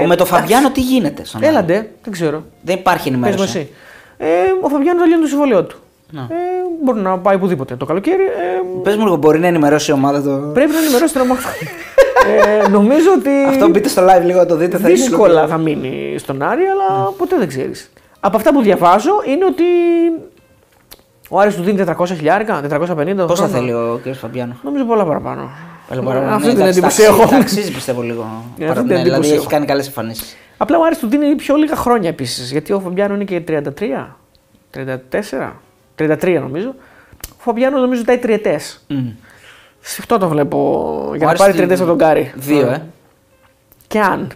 [0.01, 1.25] Ο με τον Φαβιάνο τι γίνεται.
[1.25, 2.43] Στον Άρη; Έλαντε, δεν ξέρω.
[2.61, 3.69] Δεν υπάρχει Πες μου ενημέρωση.
[4.17, 4.31] Εσύ.
[4.31, 5.77] Ε, ο Φαβιάνο θα λύνει το συμβόλαιό του.
[6.11, 6.21] Να.
[6.21, 6.25] Ε,
[6.83, 8.23] μπορεί να πάει οπουδήποτε το καλοκαίρι.
[8.23, 10.51] Ε, Πες μου λίγο, μπορεί να ενημερώσει η ομάδα το.
[10.53, 11.41] πρέπει να ενημερώσει την ομάδα.
[12.65, 14.77] ε, νομίζω ότι Αυτό μπείτε στο live λίγο να το δείτε.
[14.77, 17.89] Θα είναι δύσκολα θα μείνει στον Άρη, αλλά ποτέ δεν ξέρεις.
[18.19, 19.63] Από αυτά που διαβάζω είναι ότι
[21.29, 23.27] ο Άρης του δίνει 400 χιλιάρικα, 450.
[23.27, 24.13] Πώ θα θέλει ο κ.
[24.13, 25.49] Φαμπιάνο; Νομίζω πολλά παραπάνω.
[25.89, 26.35] Πάλι παραπάνω.
[26.35, 27.35] Αυτή Ναι, την εντάξει, εντύπωση τ' αξίζει- έχω.
[27.37, 28.43] Τ' αξίζει πιστεύω λίγο.
[28.57, 29.49] Ναι, Παρα- αυτή την ναι, δηλαδή εντύπωση έχει έχω.
[29.49, 30.37] κάνει καλές εμφανίσεις.
[30.57, 32.51] Απλά ο Άρης του δίνει πιο λίγα χρόνια επίσης.
[32.51, 33.61] Γιατί ο Φαμπιάνο είναι και 33,
[34.71, 35.51] 34,
[35.99, 36.75] 33 νομίζω.
[37.31, 38.85] Ο Φαμπιάνο νομίζω ζητάει τριετές.
[39.79, 40.57] Σφιχτό το βλέπω
[41.15, 42.31] για να Άρης πάρει τι- τριετές από τον Κάρι.
[42.35, 42.81] Δύο, ε.
[43.87, 44.27] Και αν.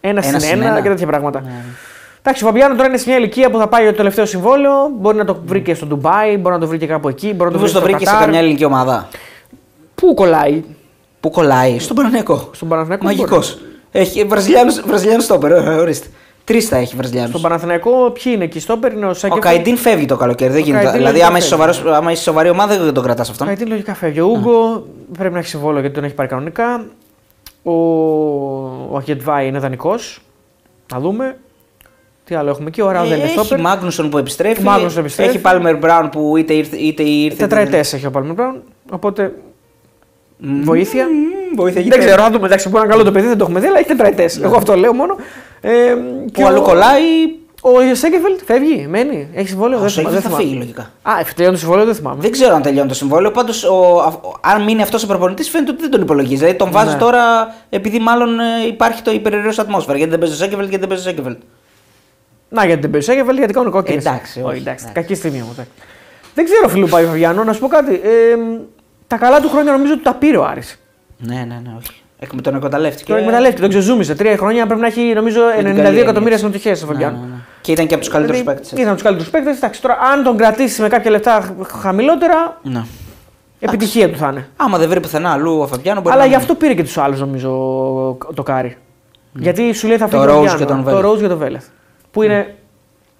[0.00, 0.80] Ένα Ένα συν συν ένα ένα.
[0.80, 1.40] και τέτοια πράγματα.
[1.40, 1.50] Ναι.
[2.18, 4.72] Εντάξει, ο Φαμπιάνο τώρα είναι σε μια ηλικία που θα πάει το τελευταίο συμβόλαιο.
[4.98, 7.26] Μπορεί να το βρει και στο Ντουμπάι, μπορεί να το βρει και κάπου εκεί.
[7.32, 8.24] Μπορεί να το Μήπως βρει το στο βρήκε σε Κατάρ.
[8.24, 9.08] καμιά ελληνική ομάδα.
[9.94, 10.64] Πού κολλάει,
[11.20, 12.50] Πού κολλάει, στον Παναθηναϊκό.
[12.52, 13.04] στον Παναθηναϊκό.
[13.04, 13.58] Μαγικός.
[13.94, 14.06] Μπορεί.
[14.06, 14.24] Έχει
[14.86, 16.06] Βραζιλιάνο στόπερ, ε, ορίστε.
[16.44, 17.28] Τρεις θα έχει Βραζιλιάνους.
[17.28, 19.38] Στον Παναθηναϊκό, ποιοι είναι εκεί, Στόπερ είναι ο Ο Σένκεφελντ.
[19.38, 20.52] Γεντβάι φεύγει το καλοκαίρι.
[20.52, 20.82] Δεν Ο γίνεται.
[20.82, 21.72] Γεντβάι Δηλαδή, λογικά άμα είσαι, φεύγει.
[21.72, 23.46] σοβαρός, άμα είσαι σοβαρή ομάδα, δεν τον κρατάς αυτόν.
[23.46, 24.20] Καϊτίν λογικά φεύγει.
[24.20, 24.86] Ο Ούγκο
[25.18, 26.86] πρέπει να έχει συμβόλαιο γιατί τον έχει πάρει κανονικά.
[27.62, 27.72] Ο,
[28.90, 30.20] ο Γεντβάι είναι δανεικός.
[30.92, 31.36] Να δούμε.
[32.24, 32.80] Τι άλλο έχουμε εκεί.
[32.80, 33.60] Ο Ράου δεν είναι έχει Στόπερ.
[33.60, 34.60] Μάγκνουσον που επιστρέφει.
[34.60, 35.28] Ο Μάγκνουσον επιστρέφει.
[35.30, 36.76] Έχει Πάλμερ Μπράουν που είτε ήρθε.
[36.76, 38.62] Είτε ήρθε Τετραετές έχει ο Πάλμερ Μπράουν.
[38.90, 39.34] Οπότε
[40.36, 41.06] Μμμ, βοήθεια.
[41.56, 42.46] Βοήθεια δεν ξέρω, θα δούμε.
[42.46, 44.30] Εντάξει, μπορεί να είναι καλό το παιδί, δεν το έχουμε δει, αλλά έχει τετραετέ.
[44.42, 45.16] Εγώ αυτό λέω μόνο.
[45.60, 45.70] Ε,
[46.32, 47.02] και Που αλλού κολλάει.
[47.66, 49.28] Ο Σέγκεφελτ φεύγει, μένει.
[49.34, 49.78] Έχεις συμβόλαιο.
[49.78, 50.42] Ο δεν θυμάμαι, Σέγκεφελτ δεν θα θυμάμαι.
[50.44, 50.90] φύγει λογικά.
[51.02, 52.20] Α, ευτελειώνει το συμβόλαιο, δεν θυμάμαι.
[52.20, 53.30] Δεν ξέρω αν τελειώνει το συμβόλαιο.
[53.30, 53.66] Πάντως,
[54.40, 56.36] αν μείνει αυτός ο προπονητής, φαίνεται ότι δεν τον υπολογίζει.
[56.36, 56.98] Δηλαδή, τον βάζεις Ναι.
[56.98, 59.96] τώρα επειδή μάλλον ε, υπάρχει το υπερηρέω ατμόσφαιρα.
[59.96, 61.38] Γιατί δεν παίζει ο Σέκεβελτ και δεν παίζει ο Σέκεβελτ.
[62.48, 64.04] Να για την Μπεσέγεβελ γιατί κάνουν κόκκινες.
[64.04, 64.62] Εντάξει, όχι, εντάξει.
[64.64, 64.86] εντάξει.
[64.92, 65.54] Κακή στιγμή όμως.
[66.34, 67.94] Δεν ξέρω, φίλου Παϊ Φαβιάνο, να σου πω κάτι.
[67.94, 68.36] Ε,
[69.06, 70.78] τα καλά του χρόνια νομίζω ότι τα πήρε ο Άρης.
[71.18, 72.02] Ναι, ναι, ναι, όχι.
[72.18, 73.12] Εκ- τον εκμεταλλεύτηκε.
[73.12, 74.14] Τον εκμεταλλεύτηκε, τον ξεζούμισε.
[74.14, 76.38] Τρία χρόνια πρέπει να έχει νομίζω Με την 92 καλή εκατομμύρια έννοια.
[76.38, 77.16] συμμετοχέ ο Ναι, Φαβιάνο.
[77.18, 77.40] ναι, ναι.
[77.60, 78.72] Και ήταν και από τους καλύτερους Δηλαδή, παίκτες.
[78.78, 79.56] Ήταν από τους καλύτερους παίκτες.
[79.56, 82.84] Εντάξει, τώρα αν τον κρατήσει με κάποια λεφτά χαμηλότερα, Ναι.
[83.60, 84.48] επιτυχία του θα είναι.
[84.56, 86.42] Άμα δεν βρει πουθενά αλλού ο Φαμπιάνο μπορεί Αλλά να γι' μείνει.
[86.42, 87.50] αυτό πήρε και τους άλλους νομίζω
[88.34, 88.76] το Κάρι.
[89.32, 91.02] Γιατί σου λέει θα Το φύγει Rose Φαβιάνο, και τον Το Βέλεθ.
[91.02, 91.64] Ρόζ και τον Βέλεθ.
[92.10, 92.54] Που είναι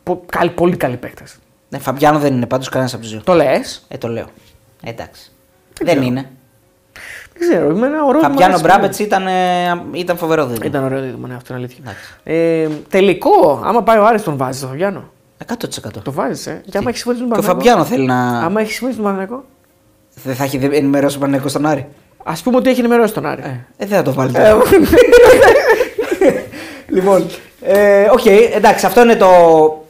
[0.02, 1.36] πο- καλ- πολύ καλοί παίκτες.
[1.68, 3.20] Ναι, Φαμπιάνο δεν είναι πάντως κανένας από τους δύο.
[3.24, 4.26] Το λες; Ε, το λέω.
[4.84, 5.32] Ε, εντάξει.
[5.82, 6.30] Δεν είναι.
[7.38, 7.68] Δεν ξέρω.
[7.70, 8.14] Εμένα ο Ρόζ.
[8.22, 10.52] μου Φαμπιάνο αρέσει Μπράμπετ ήταν, ε, ήταν φοβερό πολύ.
[10.54, 10.70] δίδυμο.
[10.70, 11.78] Ήταν ωραίο δίδυμο, ναι, αυτό είναι αλήθεια.
[11.82, 12.14] Εντάξει.
[12.24, 15.12] Ε, τελικό, άμα πάει ο Άρης τον βάζεις τον Φαβιάνο.
[15.46, 16.02] 100%.
[16.02, 16.62] Το βάζεις, ε.
[16.70, 17.80] Και άμα έχεις συμφωνήσει με Και ο τον Παναθηναϊκό.
[17.80, 18.44] Φαμπιάνο θέλει να.
[18.46, 19.44] Άμα έχεις συμφωνήσει με τον Παναθηναϊκό.
[20.24, 21.86] Δεν θα έχει δε- ενημερώσει ο Παναγικό στον Άρη.
[22.24, 23.42] Α πούμε ότι έχει ενημερώσει τον Άρη.
[23.42, 24.32] Ε, δεν θα το βάλει.
[24.34, 24.62] Ε, τώρα.
[26.88, 27.26] λοιπόν,
[27.62, 29.83] ε, οκ, εντάξει, αυτό είναι το μ,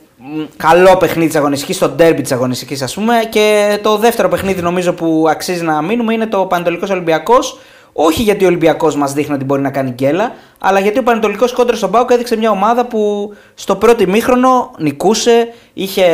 [0.57, 3.15] καλό παιχνίδι της αγωνιστικής, το ντέρμπι της αγωνιστικής, ας πούμε.
[3.31, 7.59] Και το δεύτερο παιχνίδι, νομίζω που αξίζει να μείνουμε, είναι το Παναιτωλικός Ολυμπιακός.
[7.97, 11.53] Όχι γιατί ο Ολυμπιακός μας δείχνει ότι μπορεί να κάνει γκέλα, αλλά γιατί ο Παναιτωλικός
[11.53, 16.05] κόντρα στον ΠΑΟΚ έδειξε μια ομάδα που στο πρώτο ημίχρονο νικούσε, είχε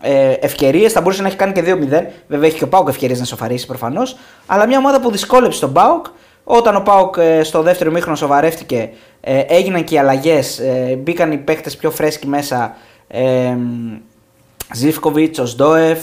[0.00, 1.66] ε, ευκαιρίες, θα μπορούσε να έχει κάνει και 2-0.
[2.26, 4.16] Βέβαια έχει και ο ΠΑΟΚ ευκαιρίες να ισοφαρίσει προφανώς.
[4.46, 6.06] Αλλά μια ομάδα που δυσκόλεψε τον ΠΑΟΚ.
[6.44, 11.32] Όταν ο Πάουκ ε, στο δεύτερο ημίχρονο σοβαρεύτηκε, ε, έγιναν και οι αλλαγές, ε, μπήκαν
[11.32, 12.76] οι παίχτε πιο φρέσκοι μέσα.
[13.12, 13.56] Ε,
[14.74, 15.98] Ζήφκοβιτς, ο Σντόεφ.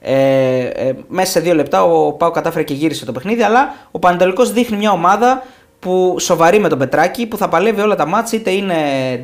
[0.00, 3.42] Ε, ε, μέσα σε δύο λεπτά ο Πάο κατάφερε και γύρισε το παιχνίδι.
[3.42, 5.42] Αλλά ο Πανετολικός δείχνει μια ομάδα
[5.78, 8.74] που σοβαρή με τον Πετράκη, που θα παλεύει όλα τα μάτς, είτε είναι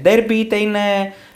[0.02, 0.78] ντέρμπι, είτε είναι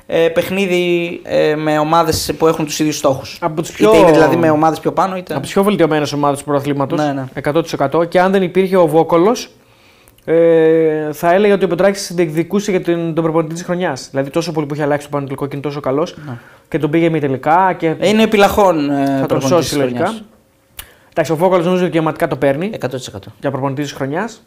[0.06, 3.38] ε, παιχνίδι ε, με ομάδες που έχουν τους ίδιους στόχους.
[3.40, 5.34] Από τους πιο- Είτε είναι δηλαδή με ομάδες πιο πάνω, είτε.
[5.34, 6.98] Από τι πιο βελτιωμένες ομάδες του πρωταθλήματος.
[6.98, 7.24] Ναι, ναι.
[7.34, 8.08] 100%.
[8.08, 9.50] Και αν δεν υπήρχε ο Βόκολος,
[10.30, 14.08] ε, θα έλεγα ότι ο Πετράκης διεκδικούσε για τον, τον προπονητή της χρονιάς.
[14.10, 16.14] Δηλαδή τόσο πολύ που έχει αλλάξει το Πανετολικό και είναι τόσο καλός.
[16.68, 19.78] Και τον πήγε με τελικά και Ε, Είναι επιλαχών ε, θα τον προπονητής σώσει της
[19.78, 19.98] λογικά.
[20.04, 20.22] χρονιάς.
[21.10, 22.86] Εντάξει, ο Βόκολο νομίζω δικαιωματικά το παίρνει 100%.
[23.40, 24.42] για προπονητή της χρονιάς.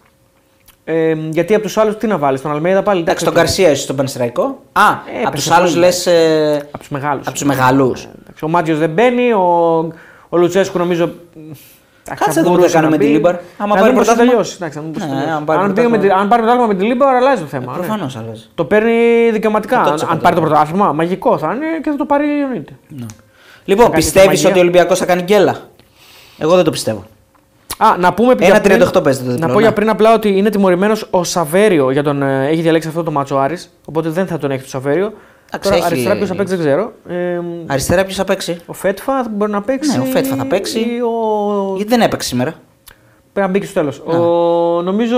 [0.83, 3.01] Ε, γιατί από τους άλλους τι να βάλεις, τον Αλμέιδα πάλι.
[3.01, 3.39] Εντάξει, τον οκ.
[3.39, 4.43] Γκαρσία ίσω στον Πανεσαιραϊκό.
[4.71, 5.81] Α, από έπεσε τους άλλους πολύ.
[5.85, 6.05] λες.
[6.05, 7.25] Ε, Από τους μεγάλους.
[7.27, 8.07] από τους μεγαλούς.
[8.41, 9.77] Ο Μάτιο δεν μπαίνει, ο,
[10.29, 11.09] ο Λουτσέσκου νομίζω.
[12.05, 13.11] Εντάξει, Κάτσε θα να δούμε τι μπορούσε θα κάνει να με τη μπει.
[13.13, 13.35] Λίμπαρ.
[13.57, 14.29] Άμα Να πάρει δούμε πώς θα πρωτάθλημα.
[14.31, 14.53] τελειώσει.
[14.59, 15.35] Εντάξει, να δούμε πώς θα Ναι, τελειώσει.
[15.37, 16.15] αν πάρει αν, πήγε με πρωτάθλημα.
[16.15, 17.71] τη- αν πάρει πρωτάθλημα με τη Λίμπαρ, αλλάζει το θέμα.
[17.71, 17.77] ναι.
[17.77, 18.43] Προφανώς αλλάζει.
[18.55, 19.77] Το παίρνει δικαιωματικά.
[19.79, 20.11] Αν, 100%.
[20.11, 22.73] αν πάρει το πρωτάθλημα, μαγικό θα είναι και θα το πάρει εννοείται.
[23.65, 24.49] Λοιπόν, κάνει πιστεύεις μαγεία.
[24.49, 25.55] ότι ο Ολυμπιακός θα κάνει γκέλα;
[26.37, 27.03] Εγώ δεν το πιστεύω.
[27.77, 29.65] Α, να πούμε Ένα για πριν- 38 παίζεται το διπλό, Να πω ναι.
[29.65, 32.21] για πριν απλά ότι είναι τιμωρημένος ο Σαβέριο για τον.
[32.21, 35.13] ε, έχει διαλέξει αυτό το μάτσο Άρης, οπότε δεν θα τον έχει το Σαβέριο.
[35.53, 36.91] Εντάξει, Τώρα έχει- αριστερά ποιος θα παίξει δεν ξέρω.
[37.07, 39.97] Ε, Αριστερά ποιος θα παίξει; ο Φέτφα μπορεί να παίξει.
[39.97, 40.79] Ναι, ο Φέτφα θα παίξει.
[40.79, 41.73] Ή ο...
[41.75, 42.53] Γιατί δεν έπαιξε σήμερα.
[43.33, 44.01] Πρέπει να μπει και στο τέλος.
[44.07, 44.17] Ναι.
[44.17, 44.81] Ο...
[44.81, 45.17] Νομίζω.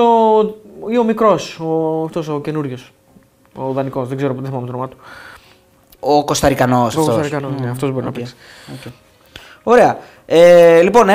[0.91, 2.03] ή ο μικρός, ο...
[2.05, 2.91] αυτός ο καινούριος.
[3.55, 4.97] Ο δανεικός, δεν ξέρω, δεν θυμάμαι το όνομά του.
[5.99, 6.87] Ο Κωνσταντινό.
[6.97, 8.35] Ο Κωνσταντινός, ναι, αυτός μπορεί να Οκ, παίξει.
[8.73, 8.91] οκ.
[9.63, 9.97] Ωραία.
[10.25, 11.07] Ε, λοιπόν,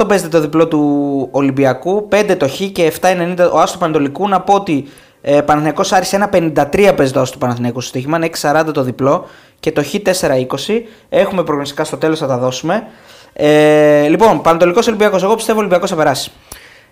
[0.00, 4.28] 1-38 παίζεται το διπλό του Ολυμπιακού, 5 το Χ και 7-90 ο Άστο Παναιτωλικού.
[4.28, 4.88] Να πω ότι
[5.28, 9.26] ε, Παναθηναϊκός Άρης 1-53 παίζει το Άστο του Παναθηναϊκού στο στοίχημα, είναι 6-40 το διπλό
[9.60, 10.82] και το Χ 4-20.
[11.08, 12.86] Έχουμε προγνωστικά στο τέλος, θα τα δώσουμε.
[13.32, 15.22] Ε, λοιπόν, Πανετολικό Ολυμπιακός.
[15.22, 16.30] Εγώ πιστεύω Ολυμπιακός θα περάσει.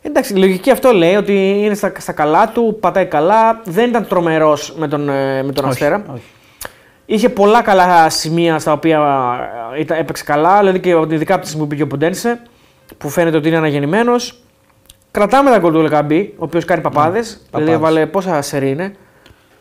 [0.03, 1.33] Εντάξει, η λογική αυτό λέει ότι
[1.65, 3.61] είναι στα, στα καλά του, πατάει καλά.
[3.65, 6.05] Δεν ήταν τρομερός με τον, ε, με τον Αστέρα.
[6.13, 6.23] Όχι.
[7.07, 9.01] Είχε πολλά καλά σημεία στα οποία
[9.77, 12.41] ε, ήταν, έπαιξε καλά, δηλαδή και ειδικά από τη στιγμή που πήγε ο Ποντένσε,
[12.99, 14.44] που φαίνεται ότι είναι αναγεννημένος.
[15.15, 17.27] Κρατάμε τα γκολ του Λεκαμπή, ο οποίος κάνει παπάδες.
[17.29, 17.75] δηλαδή παπάδες.
[17.75, 18.95] έβαλε πόσα σερή είναι.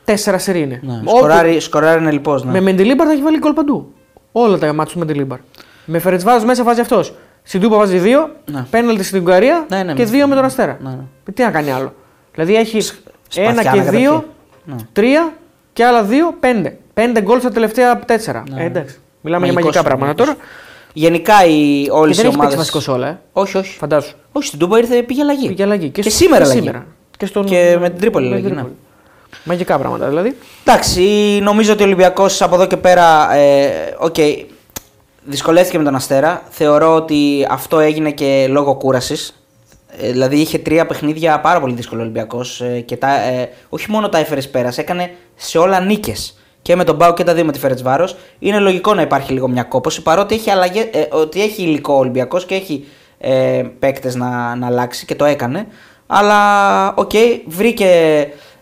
[0.03, 0.79] Τέσσερα σερή είναι.
[0.83, 0.93] Ναι.
[0.93, 2.41] Όπου- Σκοράρει, σκοράρει είναι λοιπόν.
[2.45, 2.51] Ναι.
[2.51, 3.93] Με Μεντιλίμπαρ θα έχει βάλει γκολ παντού.
[4.31, 5.37] Όλα τα μάτια του Μεντιλίμπαρ.
[5.85, 7.13] Με Φερετσβάζ μέσα βάζει αυτός.
[7.43, 8.65] Στην Τούπα βάζει δύο, Ναι.
[8.69, 10.77] πέναλτι στην Ουγγαρία Ναι, ναι, και με- δύο με τον Αστέρα.
[10.81, 11.31] Ναι, ναι.
[11.33, 11.93] Τι να κάνει άλλο.
[12.33, 13.99] Δηλαδή έχει σπαθιά ένα να και καταπιεί.
[13.99, 14.25] δύο,
[14.65, 14.75] Ναι.
[14.93, 15.33] τρία
[15.73, 16.77] και άλλα δύο, πέντε.
[16.93, 18.43] Πέντε γκολ στα τελευταία τέσσερα.
[18.49, 18.61] Ναι.
[18.63, 18.97] Ε, εντάξει.
[19.21, 20.25] Μιλάμε για Μαγικός, μαγικά πράγματα μαγικός.
[20.27, 20.49] τώρα.
[20.93, 22.55] Γενικά οι, όλες Και οι δεν έχεις παίξει ομάδες.
[22.55, 23.07] βασικό σε όλα.
[23.07, 23.19] Ε.
[23.33, 23.77] Όχι, όχι.
[23.77, 24.15] Φαντάσου.
[24.31, 25.47] Όχι, στην Τούμπα ήρθε, πήγε αλλαγή.
[25.47, 25.89] Πήγε αλλαγή.
[25.89, 26.59] Και, στο- σήμερα και αλλαγή.
[26.59, 26.85] σήμερα.
[27.17, 27.45] Και, στον...
[27.45, 28.61] Και με την Τρίπολη με αλλαγή, την ναι.
[28.61, 28.81] Τρίπολη.
[29.43, 30.37] Μαγικά πράγματα δηλαδή.
[30.65, 31.01] Εντάξει,
[31.43, 33.33] νομίζω ότι ο Ολυμπιακός από εδώ και πέρα.
[33.33, 34.15] Ε, οκ,
[35.23, 36.41] δυσκολεύτηκε με τον Αστέρα.
[36.49, 39.43] Θεωρώ ότι αυτό έγινε και λόγω κούρασης.
[40.01, 42.61] Ε, δηλαδή είχε τρία παιχνίδια πάρα πολύ δύσκολο ο Ολυμπιακός.
[42.61, 46.37] Ε, και τα, ε, όχι μόνο τα έφερες πέρας, έκανε σε όλα νίκες.
[46.63, 48.09] Και με τον ΠΑΟΚ και τα δύο με τη Φερεντσβάρος.
[48.39, 51.97] Είναι λογικό να υπάρχει λίγο μια κόπωση παρότι έχει, αλλαγές, ε, ότι έχει υλικό ο
[51.97, 52.85] Ολυμπιακός και έχει
[53.17, 55.67] ε, παίκτες να, να αλλάξει και το έκανε.
[56.07, 57.11] Αλλά οκ,
[57.45, 57.87] βρήκε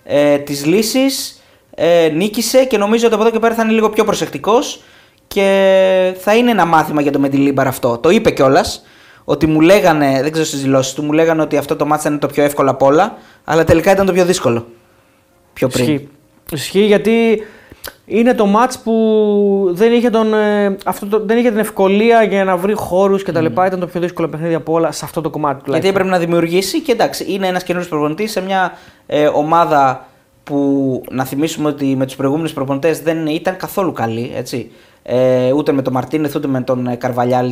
[0.04, 1.42] ε, τις λύσεις,
[1.76, 4.84] ε, νίκησε και νομίζω ότι από εδώ και πέρα θα είναι λίγο πιο προσεκτικός
[5.28, 7.98] και θα είναι ένα μάθημα για τον Μεντιλίμπαρ αυτό.
[7.98, 8.84] Το είπε κιόλας
[9.24, 12.18] ότι μου λέγανε, δεν ξέρω στις δηλώσεις του, μου λέγανε ότι αυτό το ματς είναι
[12.18, 14.68] το πιο εύκολο απ' όλα, αλλά τελικά ήταν το πιο δύσκολο.
[15.54, 15.86] Πιο πριν.
[15.86, 16.10] Ισχύει.
[16.52, 17.44] Ισχύει γιατί
[18.14, 18.94] Είναι το μάτς που
[19.72, 23.46] δεν είχε, τον, ε, αυτό το, δεν είχε την ευκολία για να βρει χώρους κτλ.
[23.46, 23.66] Mm.
[23.66, 25.72] Ήταν το πιο δύσκολο παιχνίδι από όλα σε αυτό το κομμάτι του.
[25.72, 30.08] Γιατί έπρεπε να δημιουργήσει και εντάξει, είναι ένας καινούριο προπονητής σε μια ε, ομάδα
[30.44, 34.32] που να θυμίσουμε ότι με τους προηγούμενους προπονητές δεν ήταν καθόλου καλή.
[34.36, 34.72] Έτσι.
[35.04, 37.52] Ε, ούτε με τον Μαρτίνεθ ούτε με τον Καρβαλιάλ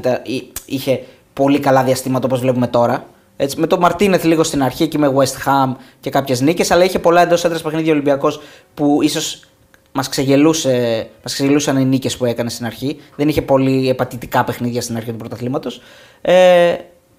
[0.65, 3.03] είχε πολύ καλά διαστήματα όπως βλέπουμε τώρα.
[3.37, 6.83] Έτσι, με τον Μαρτίνεθ λίγο στην αρχή και με West Ham και κάποιες νίκες, αλλά
[6.83, 8.41] είχε πολλά εντός έδρας παιχνίδια Ολυμπιακός
[8.73, 9.43] που ίσως
[9.91, 12.99] μας ξεγελούσε, μας ξεγελούσαν οι νίκες που έκανε στην αρχή.
[13.15, 15.81] Δεν είχε πολύ απαιτητικά παιχνίδια στην αρχή του πρωταθλήματος.
[16.21, 16.73] Ε,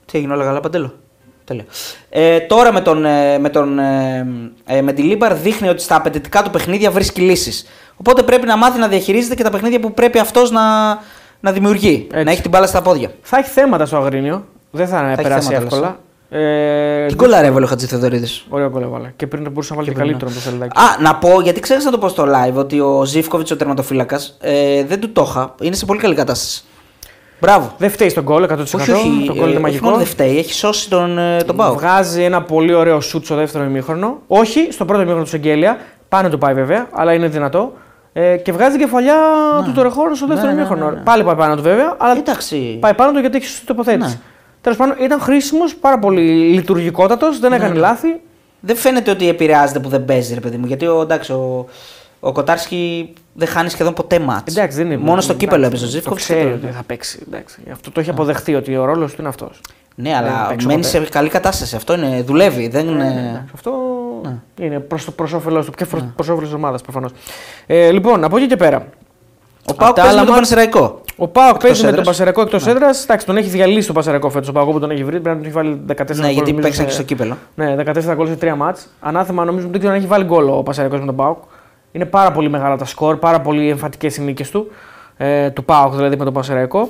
[0.05, 0.95] τι έγινε, όλα καλά, παντέλο;
[2.09, 4.27] Ε, τώρα με, τον, ε, με, τον, ε,
[4.65, 7.67] ε, Μεντιλίμπαρ δείχνει ότι στα απαιτητικά του παιχνίδια βρίσκει λύσεις.
[7.97, 10.91] Οπότε πρέπει να μάθει να διαχειρίζεται και τα παιχνίδια που πρέπει αυτός να,
[11.41, 12.07] να δημιουργεί.
[12.11, 12.25] Έτσι.
[12.25, 13.13] Να έχει την μπάλα στα πόδια.
[13.23, 14.47] Θα έχει θέματα στο Αγρίνιο.
[14.71, 15.99] Δεν θα, θα περάσει εύκολα.
[16.33, 18.27] Ε, Τι γκολ έβαλε ο Χατζηθεδωρίδη.
[18.49, 19.13] Ωραία γκολ έβαλε.
[19.17, 20.79] Και πριν μπορούσε να βάλει και, και καλύτερο το Σελντάκι.
[20.79, 24.37] Α, να πω, γιατί ξέρεις να το πω στο live, ότι ο Ζήφκοβιτς, ο τερματοφύλακας,
[24.41, 25.55] ε, δεν του το είχα.
[25.61, 26.63] Είναι σε πολύ καλή κατάσταση.
[27.41, 27.75] Μπράβο.
[27.79, 28.59] Δεν φταίει στον γκολ 100%.
[28.75, 29.89] Όχι, όχι, το γκολ είναι ε, μαγικό.
[29.89, 31.73] Όχι, δεν φταίει, έχει σώσει τον, ε, τον Πάο.
[31.73, 34.19] Βγάζει ένα πολύ ωραίο σουτ στο δεύτερο ημίχρονο.
[34.27, 35.79] Όχι στο πρώτο ημίχρονο του Σεγγέλια.
[36.09, 37.73] Πάνω του πάει βέβαια, αλλά είναι δυνατό.
[38.13, 39.17] Ε, και βγάζει την κεφαλιά
[39.61, 39.67] ναι.
[39.67, 40.91] του Τωρεχώρου στο δεύτερο ναι, ναι, ημίχρονο.
[40.91, 42.77] Ναι, ναι, Πάλι πάει πάνω του βέβαια, αλλά Εντάξει.
[42.81, 44.21] πάει πάνω του γιατί έχει σωστή τοποθέτηση.
[44.61, 44.75] Ναι.
[44.75, 46.21] Τέλος πάντων, ήταν χρήσιμος, πάρα πολύ
[46.55, 47.81] λειτουργικότατος, δεν έκανε ναι.
[47.81, 48.21] λάθη.
[48.61, 50.67] Δεν φαίνεται ότι επηρεάζεται που δεν παίζει, ρε παιδί μου.
[50.67, 51.67] Γιατί ο, εντάξει, ο,
[52.21, 54.55] ο Κοτάρσκι δεν χάνει σχεδόν ποτέ μάτς.
[54.99, 56.15] Μόνο στο κύπελο έπαιζε ο Ζήφκο.
[56.15, 57.25] Ξέρει ότι θα παίξει.
[57.29, 57.61] Εντάξει.
[57.73, 59.61] Αυτό το έχει αποδεχθεί ότι ο ρόλος του είναι αυτός.
[59.95, 61.77] Ναι, αλλά μένει σε καλή κατάσταση.
[61.77, 62.69] Αυτό είναι, δουλεύει.
[62.69, 63.05] Δεν ναι, είναι...
[63.05, 63.73] Ναι, αυτό
[64.23, 64.65] ναι.
[64.65, 64.79] είναι
[65.17, 66.13] προς όφελός του και προς ναι.
[66.17, 67.11] όφελος της ομάδας προφανώς.
[67.67, 68.87] Ε, λοιπόν, από εκεί και πέρα.
[69.71, 71.01] Ο ΠΑΟΚ παίζει με τον Πανσερραϊκό.
[71.17, 72.71] Ο ΠΑΟΚ παίζει με τον Πανσερραϊκό εκτός ναι.
[72.71, 73.03] έδρας.
[73.03, 74.49] Εντάξει, τον έχει διαλύσει τον Πανσερραϊκό φέτος.
[74.49, 75.81] Ο ΠΑΟΚ που τον έχει βρει πρέπει να τον έχει βάλει
[76.13, 77.37] 14 Ναι, γιατί παίξαν και στο κύπελλο.
[77.55, 78.87] Ναι, 14 γκολ σε 3 ματς.
[79.01, 81.39] Ανάθεμα νομίζω ότι δεν ξέρω αν έχει βάλει γκολ ο Πανσερραϊκός με τον ΠΑΟΚ.
[81.93, 84.71] Είναι πάρα πολύ μεγάλα τα σκορ, πάρα πολύ εμφατικές οι νίκες του.
[85.17, 86.89] Ε, του ΠΑΟΚ δηλαδή με τον Πανσερραϊκό.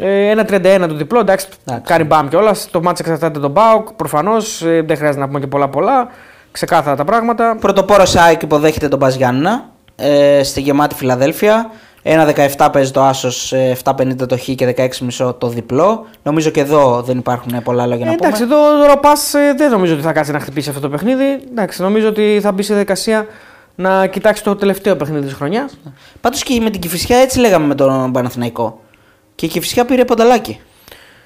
[0.00, 1.84] Ε, ένα 31 το διπλό, εντάξει, εντάξει.
[1.86, 2.68] κάνει μπαμ κιόλας.
[2.70, 3.92] Το ματς εξαρτάται τον Πάοκ.
[3.92, 6.08] Προφανώς ε, δεν χρειάζεται να πούμε και πολλά πολλά.
[6.50, 7.56] Ξεκάθαρα τα πράγματα.
[7.60, 9.64] Πρωτοπόρο Σάικ υποδέχεται τον Μπαζιάννα
[9.96, 11.70] ε, στη γεμάτη Φιλαδέλφια.
[12.04, 14.74] 1-17 παίζει το άσος, 7-50 το χ και
[15.18, 16.06] 16,5 το διπλό.
[16.22, 18.26] Νομίζω και εδώ δεν υπάρχουν πολλά λόγια να πούμε.
[18.26, 21.24] Εντάξει, εδώ ο Ροπάς ε, δεν νομίζω ότι θα κάτσει να χτυπήσει αυτό το παιχνίδι.
[21.50, 23.26] Εντάξει, νομίζω ότι θα μπει σε δικασία
[23.74, 25.78] να κοιτάξει το τελευταίο παιχνίδι της χρονιάς.
[26.20, 28.80] Πάντως και με την Κυφυσιά έτσι λέγαμε με τον Παναθηναϊκό.
[29.34, 30.60] Και η Κυφυσιά πήρε πονταλάκι.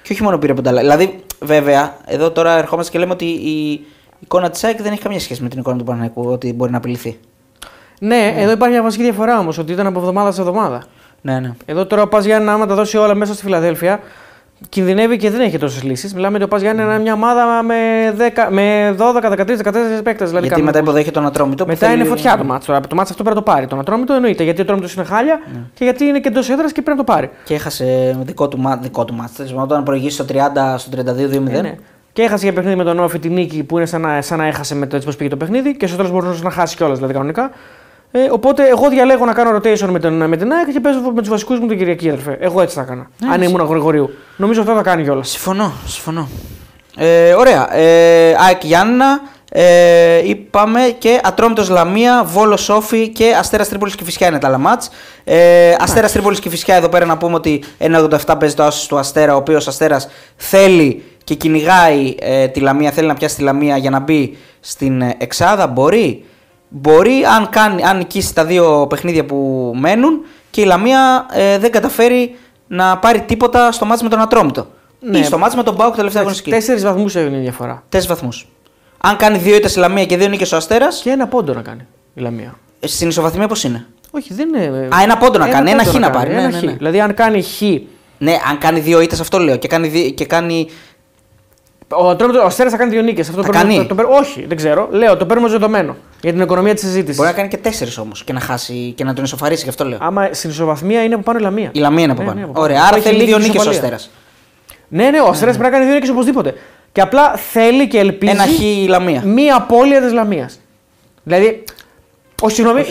[0.01, 0.85] Και όχι μόνο πήρε πονταλάκι.
[0.85, 3.85] Δηλαδή, βέβαια, εδώ τώρα ερχόμαστε και λέμε ότι η
[4.19, 6.77] εικόνα της ΑΕΚ δεν έχει καμία σχέση με την εικόνα του Παναθηναϊκού, ότι μπορεί να
[6.77, 7.19] απειληθεί.
[7.99, 10.83] Ναι, ναι, εδώ υπάρχει μια βασική διαφορά όμως, ότι ήταν από εβδομάδα σε εβδομάδα.
[11.21, 11.51] Ναι, ναι.
[11.65, 13.99] Εδώ τώρα ο Πας Γιάννη, άμα τα δώσει όλα μέσα στη Φιλαδέλφια,
[14.69, 16.13] κινδυνεύει και δεν έχει τόσες λύσεις.
[16.13, 17.75] Μιλάμε ότι ο Πας Γιάννη είναι μια ομάδα με,
[18.17, 20.29] 10, με 12, 13, 14 παίκτες.
[20.29, 21.65] Δηλαδή γιατί μετά υποδέχεται τον Ατρόμητο.
[21.65, 21.99] Μετά θέλει...
[21.99, 22.79] είναι φωτιά το μάτσο.
[22.87, 23.67] Το μάτσο αυτό πρέπει να το πάρει.
[23.67, 25.59] Τον Ατρόμητο εννοείται γιατί ο Ατρόμητος είναι χάλια ναι.
[25.73, 27.29] και γιατί είναι και εντός έδρας και πρέπει να το πάρει.
[27.43, 29.43] Και έχασε δικό του, δικό του μάτσο.
[29.55, 30.35] Όταν προηγήσει στο 30,
[30.77, 31.49] στο 32-2-0.
[31.49, 31.75] Ε, ναι.
[32.13, 34.45] Και έχασε για παιχνίδι με τον Όφη την νίκη που είναι σαν να, σαν να
[34.45, 36.95] έχασε με το έτσι πώ πήγε το παιχνίδι και στο τέλο μπορούσε να χάσει κιόλας
[36.95, 37.51] δηλαδή κανονικά.
[38.17, 41.19] Ε, οπότε εγώ διαλέγω να κάνω rotation με, τον, με την ΑΕΚ και παίζω με
[41.19, 42.37] τους βασικούς μου την Κυριακή, αδερφέ.
[42.39, 43.09] Εγώ έτσι θα έκανα.
[43.19, 44.09] Ναι, αν ήμουν Γρηγορίου.
[44.35, 45.29] Νομίζω αυτό θα κάνει κιόλας.
[45.29, 45.73] Συμφωνώ.
[45.85, 46.29] συμφωνώ.
[46.97, 47.75] Ε, ωραία.
[47.75, 49.21] Ε, ΑΕΚ Γιάννα.
[49.51, 54.83] Ε, είπαμε και Ατρόμητος Λαμία, Βόλος Σόφι και Αστέρας Τρίπολης και Φυσιά είναι τα λαμάτ.
[55.23, 58.97] Ε, Αστέρας Τρίπολης και Φυσιά εδώ πέρα να πούμε ότι 1,87 παίζει το άσος του
[58.97, 63.77] Αστέρα, ο οποίος Αστέρας θέλει και κυνηγάει ε, τη Λαμία, θέλει να πιάσει τη Λαμία
[63.77, 65.67] για να μπει στην ε, Εξάδα.
[65.67, 66.25] Μπορεί
[66.69, 71.71] μπορεί αν, κάνει, αν νικήσει τα δύο παιχνίδια που μένουν και η Λαμία ε, δεν
[71.71, 72.35] καταφέρει
[72.67, 74.67] να πάρει τίποτα στο μάτι με τον Ατρόμητο.
[74.99, 75.17] Ναι.
[75.17, 76.49] Ή στο μάτι με τον Μπάουκ τελευταία αγωνιστική.
[76.49, 77.83] Τέσσερις βαθμούς έγινε η διαφορά.
[77.89, 78.47] Τέσσερις βαθμούς.
[78.97, 81.01] Αν κάνει δύο ήττες η Λαμία και δύο νίκες ο Αστέρας.
[81.01, 82.57] Και ένα πόντο να κάνει η Λαμία.
[82.79, 84.87] Ε, στην ισοβαθμία πώς είναι; Όχι, δεν είναι.
[84.95, 86.33] Α, ένα πόντο να κάνει, ένα χ να πάρει.
[86.33, 86.71] Ναι, ναι, ναι.
[86.71, 87.61] Δηλαδή, αν κάνει χ.
[88.17, 89.57] Ναι, αν κάνει δύο ήττες, αυτό λέω.
[89.57, 90.67] Και κάνει, και κάνει
[91.89, 92.07] ο,
[92.41, 93.29] ο Αστέρας θα κάνει δύο νίκες.
[93.29, 93.85] Αυτό θα το κάνει.
[93.85, 94.87] Το, το, όχι, δεν ξέρω.
[94.91, 97.15] Λέω, το παίρνουμε δεδομένο για την οικονομία της συζήτησης.
[97.15, 99.85] Μπορεί να κάνει και τέσσερις όμως και να χάσει και να τον ισοφαρίσει, γι' αυτό
[99.85, 99.97] λέω.
[100.01, 101.69] Άμα στην ισοβαθμία είναι από πάνω η Λαμία.
[101.73, 102.39] Η Λαμία είναι από ναι, πάνω.
[102.39, 104.09] Ναι, από Ωραία, άρα θέλει δύο νίκες ο Αστέρας.
[104.87, 106.53] Ναι, ναι, ο Αστέρας πρέπει να κάνει δύο νίκες οπωσδήποτε.
[106.91, 108.31] Και απλά θέλει και ελπίζει.
[108.31, 109.21] Ένα χ η Λαμία.
[109.25, 110.59] Μία απώλεια της Λαμίας.
[111.23, 111.63] Δηλαδή,
[112.41, 112.83] όχι, συγγνώμη,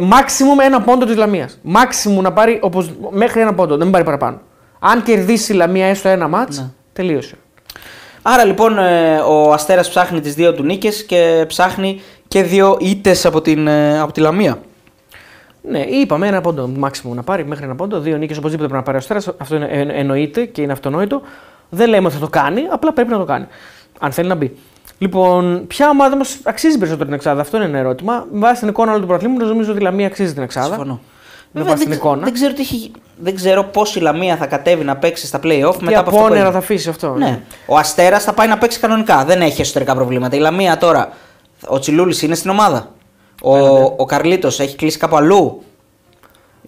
[0.00, 1.58] μάξιμουμ ένα πόντο της Λαμίας.
[1.62, 4.40] Μάξιμουμ να πάρει όπως, μέχρι ένα πόντο, δεν μην πάρει παραπάνω.
[4.78, 6.70] Αν κερδίσει η Λαμία έστω ένα μάτ, ναι.
[6.92, 7.34] τελείωσε.
[8.22, 13.26] Άρα λοιπόν ε, ο Αστέρας ψάχνει τις δύο του νίκες και ψάχνει και δύο ήττες
[13.26, 14.58] από, την, ε, από τη Λαμία.
[15.62, 18.00] Ναι, είπαμε ένα πόντο μάξιμο να πάρει μέχρι ένα πόντο.
[18.00, 19.28] Δύο νίκες οπωσδήποτε πρέπει να πάρει ο Αστέρας.
[19.38, 21.22] Αυτό είναι, εννοείται και είναι αυτονόητο.
[21.68, 23.46] Δεν λέμε ότι θα το κάνει, απλά πρέπει να το κάνει.
[23.98, 24.56] Αν θέλει να μπει.
[24.98, 28.26] Λοιπόν, ποια ομάδα μας αξίζει περισσότερο την Εξάδα, αυτό είναι ένα ερώτημα.
[28.32, 30.66] Με βάση την εικόνα όλου του πρωταθλήματο, νομίζω ότι η Λαμία αξίζει την Εξάδα.
[30.66, 31.00] Συμφωνώ.
[31.52, 32.24] Με Βέβαια, βάση την δεν, εικόνα.
[32.24, 35.74] δεν ξέρω, τι έχει- δεν ξέρω πώς η Λαμία θα κατέβει να παίξει στα play-off
[35.78, 36.50] Τι μετά από αυτό που απόνερα έγινε.
[36.52, 37.14] θα αφήσει αυτό.
[37.14, 37.40] Ναι.
[37.66, 39.24] Ο Αστέρας θα πάει να παίξει κανονικά.
[39.24, 40.36] Δεν έχει εσωτερικά προβλήματα.
[40.36, 41.12] Η Λαμία τώρα.
[41.66, 42.88] Ο Τσιλούλης είναι στην ομάδα.
[43.42, 43.56] Ο,
[43.96, 45.62] ο Καρλίτος έχει κλείσει κάπου αλλού.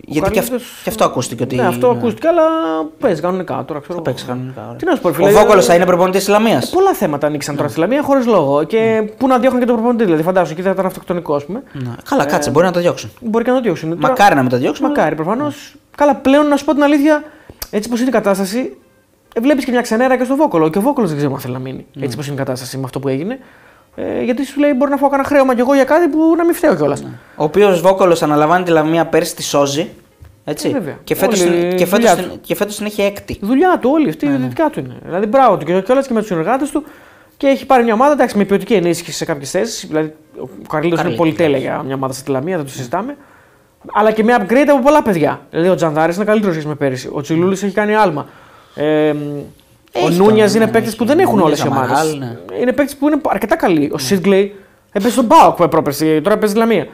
[0.09, 1.43] Γιατί και, αυ- Καρλίτος- και αυτό ακούστηκε.
[1.43, 2.43] Ότι Ναι, αυτό ναι, ακούστηκε, αλλά
[3.01, 3.81] παίζει κανονικά τώρα.
[3.81, 3.95] Ξέρω.
[3.95, 4.63] Θα παίξει κανονικά.
[4.65, 4.77] ωραία.
[4.77, 5.31] Τι να σου πω, Ο φίλε.
[5.31, 6.57] Βόκολο θα είναι προπονητής της Λαμία.
[6.57, 8.65] Ε, πολλά θέματα ανοίξαν τώρα στη Λαμία χωρίς λόγο.
[8.65, 10.05] Και πού να διώχνουν και τον προπονητή.
[10.05, 11.63] Δηλαδή, φαντάζομαι εκεί θα ήταν αυτοκτονικό, ας πούμε.
[12.09, 13.11] Καλά, κάτσε, μπορεί να το διώξουν.
[13.21, 13.89] Μπορεί και να το διώξουν.
[13.91, 14.85] Τώρα- Μακάρι να μην το διώξουν.
[14.85, 15.75] αλλά- Μακάρι προφανώς.
[15.97, 17.23] Καλά, πλέον να σου πω την αλήθεια,
[17.71, 18.77] έτσι πω είναι η κατάσταση,
[19.41, 20.69] βλέπεις και μια ξενέρα και στο Βόκολο.
[20.71, 21.87] Και ο Βόκολος δεν ξέρει αν θέλει να μείνει.
[22.01, 23.39] Έτσι πω είναι η κατάσταση με αυτό που έγινε.
[23.95, 26.45] Ε, γιατί σου λέει: Μπορεί να φάω κανένα χρέωμα κι εγώ για κάτι που να
[26.45, 27.03] μην φταίω κιόλας.
[27.37, 29.89] Ο οποίος Βόκολο αναλαμβάνει τη Λαμία πέρσι τη σώζει.
[30.45, 30.69] Έτσι.
[30.69, 30.99] Ε, βέβαια.
[31.05, 32.41] και φέτος Όλη η και φέτος δουλειά την, του.
[32.41, 33.33] και φέτος την έχει έκτη.
[33.33, 34.43] Η δουλειά του, όλη αυτή η Ναι, ναι.
[34.43, 34.97] δυτικά του είναι.
[35.05, 36.85] Δηλαδή, μπράβο του και κιόλας και με τους συνεργάτες του.
[37.37, 39.87] Και έχει πάρει μια ομάδα εντάξει, με ποιοτική ενίσχυση σε κάποιες θέσεις.
[39.87, 43.17] Δηλαδή, ο Καρλίδο είναι Καρλίτος, πολυτέλεια για μια ομάδα στη Λαμία, δεν το συζητάμε.
[43.93, 45.41] Αλλά και με upgrade από πολλά παιδιά.
[45.51, 47.11] Δηλαδή, ο Τζανδάρης είναι καλύτερος σχέση με πέρυσι.
[47.13, 48.27] Ο Τσιλούλης έχει κάνει άλμα.
[48.75, 49.15] Ε, ο
[49.93, 51.99] Έχει Νούνιας τον- είναι ναι, παίκτε έχει που δεν τον έχουν όλες οι Νούνιας, ομάδες.
[52.13, 52.39] Αμαράλ, ναι.
[52.63, 53.91] Είναι παίκτε που είναι αρκετά καλοί.
[53.95, 54.55] Ο Σίτγκλεϊ
[54.93, 56.87] έπαιζε στον Πάοκ πρόπερση, τώρα παίζει στη Λαμία.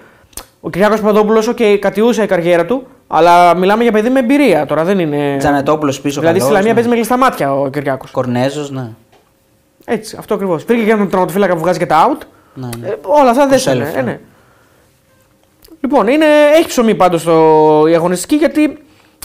[0.61, 4.85] Ο Κυριάκος Παπαδόπουλος, OK, κατιούσε η καριέρα του, αλλά μιλάμε για παιδί με εμπειρία τώρα,
[4.85, 5.37] δεν είναι.
[5.39, 6.21] Τζανετόπουλος πίσω.
[6.21, 6.75] Δηλαδή στη καλός, Λαμία ναι.
[6.75, 8.11] παίζει με κλειστά μάτια ο Κυριάκος.
[8.11, 8.91] Κορνέζος, ναι.
[9.85, 10.65] Έτσι, αυτό ακριβώς.
[10.65, 12.27] Βρήκε και έναν τερματοφύλακα που βγάζει και τα out.
[12.55, 12.89] ναι, ναι.
[12.89, 13.99] Ε, όλα αυτά δεν Κουσέλεφ, είναι.
[13.99, 14.11] Ε, ναι.
[14.11, 14.21] ναι.
[15.81, 17.25] Λοιπόν, είναι, έχει ψωμί πάντως
[17.91, 18.79] η αγωνιστική γιατί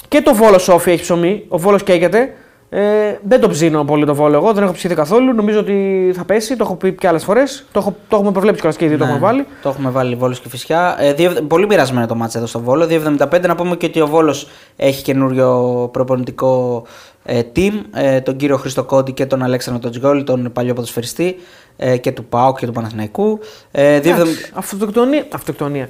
[0.07, 1.45] και το Βόλος Σόφι έχει ψωμί.
[1.47, 2.33] Ο Βόλος καίγεται.
[2.75, 5.33] Ε, δεν το ψήνω πολύ το Βόλο εγώ, δεν έχω ψηθεί καθόλου.
[5.33, 6.55] Νομίζω ότι θα πέσει.
[6.55, 7.65] Το έχω πει και άλλες φορές.
[7.71, 9.45] Το, έχω- το έχουμε προβλέψει κιόλας και οι δύο το Ναι, έχουμε βάλει.
[9.61, 10.95] Το έχουμε βάλει Βόλο και Φυσιά.
[10.99, 12.85] Ε, δύο- πολύ πειρασμένο το μάτσα εδώ στο Βόλο.
[12.85, 16.83] 2,75 να πούμε και ότι ο Βόλος έχει καινούριο προπονητικό
[17.23, 17.71] ε, team.
[17.93, 21.35] Ε, τον κύριο Χρήστο Κόντι και τον Αλέξανδρο Τοτζγκόλη, τον παλιό ποδοσφαιριστή
[21.77, 23.39] ε, και του ΠΑΟΚ και του Παναθηναϊκού.
[23.71, 25.25] Ε, 2,70 Εντάξει, Αυτοκτονία.
[25.33, 25.89] Αυτοκτονία.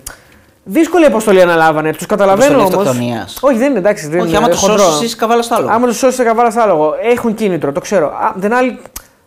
[0.63, 1.91] Δύσκολη αποστολή αναλάβανε.
[1.93, 2.87] Τους καταλαβαίνω Αποστολή όμως.
[2.87, 3.37] αυτοκτονίας.
[3.41, 4.07] Όχι, δεν είναι εντάξει.
[4.07, 4.77] Δεν Όχι, είναι άμα το χοντρό.
[4.77, 5.67] σώσεις, είσαι καβάλα στο άλλο.
[5.71, 8.07] Άμα του σώσεις καβάλα στο άλογο, έχουν κίνητρο, το ξέρω.
[8.07, 8.79] Α, δεν άλλη,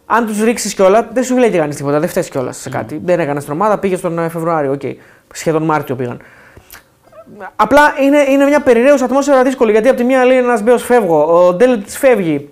[0.07, 1.99] αν τους ρίξεις κιόλας, δεν σου λέει και κανείς τίποτα.
[2.01, 3.01] Δεν φταίεις κιόλας σε κάτι.
[3.05, 4.81] Δεν έκανες την ομάδα, πήγες τον ε, Φεβρουάριο, οκ.
[5.33, 6.19] Σχεδόν Μάρτιο πήγαν.
[7.57, 11.47] Απλά είναι, είναι μια περιραίωση ατμόσφαιρα δύσκολη γιατί από τη μία λέει ένας Μπέο φεύγω,
[11.47, 12.49] ο Ντέλετ φεύγει.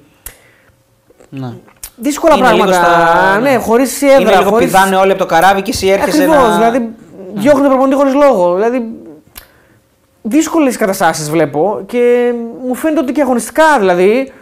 [1.28, 1.52] Ναι.
[1.96, 2.86] Δύσκολα Είναι λίγο πράγματα.
[2.86, 3.56] στα- Ναι, ναι.
[3.56, 4.38] χωρί Είναι έδρα.
[4.38, 4.66] λίγο χωρίς...
[4.66, 6.48] πηδάνε όλοι από το καράβι και εσύ έρχεσαι Ακριβώς.
[6.48, 6.54] να.
[6.56, 6.88] Δηλαδή,
[7.34, 8.54] διώχνουν προπονητή χωρί λόγο.
[8.54, 8.92] Δηλαδή,
[10.22, 12.32] δύσκολες καταστάσεις βλέπω και
[12.66, 14.32] μου φαίνεται ότι και αγωνιστικά δηλαδή.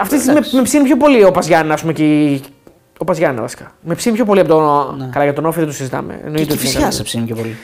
[0.00, 1.92] Αυτή τη στιγμή με, με ψήνει πιο πολύ ο Παζιάννα, ας πούμε.
[1.92, 2.02] Και...
[2.22, 2.42] η-
[2.98, 3.72] Ο Παζιάννα βασικά.
[3.80, 4.94] Με ψήνει πιο πολύ από τον.
[4.98, 5.08] Ναι.
[5.12, 6.12] Καλά, για τον Όφη δεν το συζητάμε.
[6.14, 6.92] Και Εννοείται η ότι είναι φυσιά καλό.
[6.92, 7.56] σε ψήνει πιο πολύ.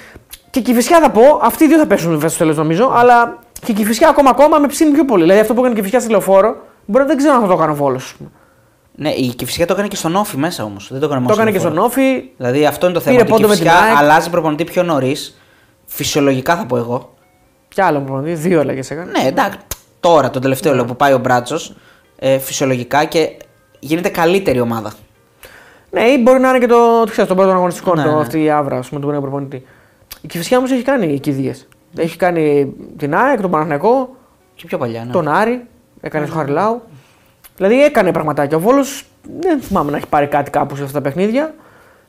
[0.50, 3.38] Και η Κηφισιά θα πω, αυτοί οι δύο θα πέσουν βέβαια στο τέλος νομίζω, αλλά
[3.64, 5.22] και η Κηφισιά ακόμα ακόμα με ψήνει πιο πολύ.
[5.22, 7.52] Δηλαδή αυτό που έκανε η Κηφισιά στη λεωφόρο, μπορεί να δεν ξέρω αν θα το
[7.52, 8.00] έκανε ο Βόλο.
[8.96, 10.88] Ναι, η Κυφυσιά το έκανε και στον Όφη μέσα όμως.
[10.90, 12.30] Δεν το έκανε μόνο Το έκανε και στον στον Όφη.
[12.36, 13.16] Δηλαδή αυτό είναι το θέμα.
[13.16, 13.96] Πήρε Ότι η πόντο με την Κυφσιά ΑΕΚ.
[13.96, 15.38] αλλάζει προπονητή πιο νωρίς.
[15.84, 17.14] Φυσιολογικά θα πω εγώ.
[17.68, 19.10] Κι άλλο προπονητή, δύο έλεγε έκανε.
[19.10, 19.58] Ναι, εντάξει.
[20.00, 21.74] Τώρα, τον τελευταίο λέω που πάει ο Μπράτσος.
[22.18, 23.36] Ε, φυσιολογικά και
[23.78, 24.92] γίνεται καλύτερη ομάδα.
[25.90, 28.20] Ναι, ή μπορεί να είναι και το, το ξέρεις, τον πρώτο αγωνιστικό, Ναι, το, ναι.
[28.20, 29.66] αυτή η άβρα ας πούμε, του νέου προπονητή.
[30.20, 31.66] Η Κυφυσιά όμως έχει κάνει κηδείες.
[31.96, 34.16] Έχει κάνει την ΑΕΚ, τον Παναθηναϊκό,
[34.54, 35.12] Και πιο παλιά, ναι.
[35.12, 35.66] τον Άρη,
[36.00, 36.82] έκανε στο Χαριλάου.
[37.56, 38.56] Δηλαδή έκανε πραγματάκια.
[38.56, 39.04] Ο Βόλος
[39.40, 41.54] δεν θυμάμαι να έχει πάρει κάτι κάπου σε αυτά τα παιχνίδια.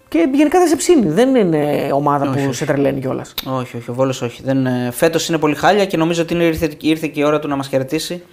[0.07, 1.09] Και γενικά δεν σε ψήνει.
[1.09, 2.53] Δεν είναι ομάδα Όχι, που όχι.
[2.55, 3.33] σε τρελαίνει κιόλας.
[3.59, 4.41] Όχι, όχι, ο Βόλος όχι.
[4.43, 7.39] Δεν, ε, φέτος είναι πολύ χάλια και νομίζω ότι είναι, ήρθε, ήρθε και η ώρα
[7.39, 8.23] του να μας χαιρετήσει.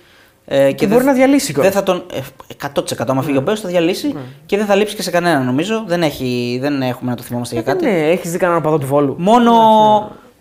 [0.45, 1.73] Ε, Και, μπορεί δεν- να διαλύσει κιόλας.
[1.73, 2.05] Δεν θα τον.
[2.13, 2.21] ε,
[2.57, 4.15] 100% άμα φύγει ο Μπέος θα διαλύσει
[4.47, 5.85] και δεν θα λείψει και σε κανέναν νομίζω.
[5.87, 7.85] Δεν, έχει, δεν έχουμε να το θυμόμαστε για κάτι.
[7.85, 9.15] Ναι, έχεις δει κανέναν παδό του Βόλου.
[9.19, 9.53] Μόνο,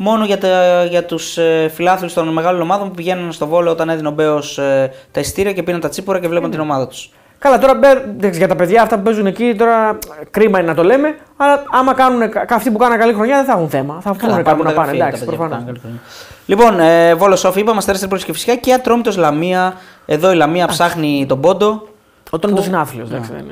[0.03, 3.89] μόνο για, τα, για τους ε, φιλάθλους των μεγάλων ομάδων που πηγαίνουν στο Βόλο όταν
[3.89, 7.09] έδινε ο Μπέος ε, τα ειστήρια και πίναν τα τσίπορα και βλέπαν την ομάδα τους.
[7.39, 9.97] Καλά, τώρα μπε- εντάξει, για τα παιδιά αυτά που παίζουν εκεί, τώρα
[10.31, 11.15] κρίμα είναι να το λέμε.
[11.37, 13.99] Αλλά άμα κάνουν, κα- αυτοί που κάνουν καλή χρονιά δεν θα έχουν θέμα.
[14.01, 14.91] Θα βγουν κάπου να πάνε.
[14.91, 15.63] Εντάξει, προφανώς.
[16.45, 19.73] Λοιπόν, ε, Βόλος Σόφι, είπαμε Αστέρα Τρίπολης και φυσικά και Ατρόμητος Λαμία.
[20.05, 21.87] Εδώ η Λαμία ψάχνει τον πόντο.
[22.29, 23.05] Ο Τόνιτο είναι άθλιο.
[23.05, 23.43] Δεν, είναι-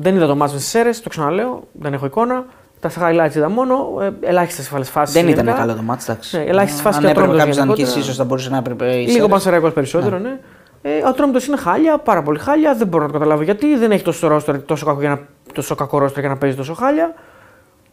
[0.00, 2.44] δεν είδα το μάτι με στι αίρε, το ξαναλέω, δεν έχω εικόνα.
[2.88, 3.96] Τα highlights είδα μόνο.
[4.00, 5.14] Ε, Ελάχιστες ασφαλές φάσεις.
[5.14, 6.36] Δεν ήταν καλό το μάτι, εντάξει.
[6.36, 7.88] Ναι, ελάχιστες φάσεις Αν και ο έπρεπε Ατρόμητος κάποιος να γενικότερα.
[7.88, 8.84] νικήσει, ίσως θα μπορούσε να έπρεπε.
[8.84, 9.28] οι Λίγο Σέρες.
[9.28, 10.38] πανσεραϊκό περισσότερο, ναι.
[10.82, 12.74] Ε, ο Ατρόμητο είναι χάλια, πάρα πολύ χάλια.
[12.74, 13.76] Δεν μπορώ να το καταλάβω γιατί.
[13.76, 15.20] Δεν έχει τόσο, ρόστρο, τόσο, κακό, για να,
[15.52, 17.14] τόσο κακό ρόστρο για να παίζει τόσο χάλια.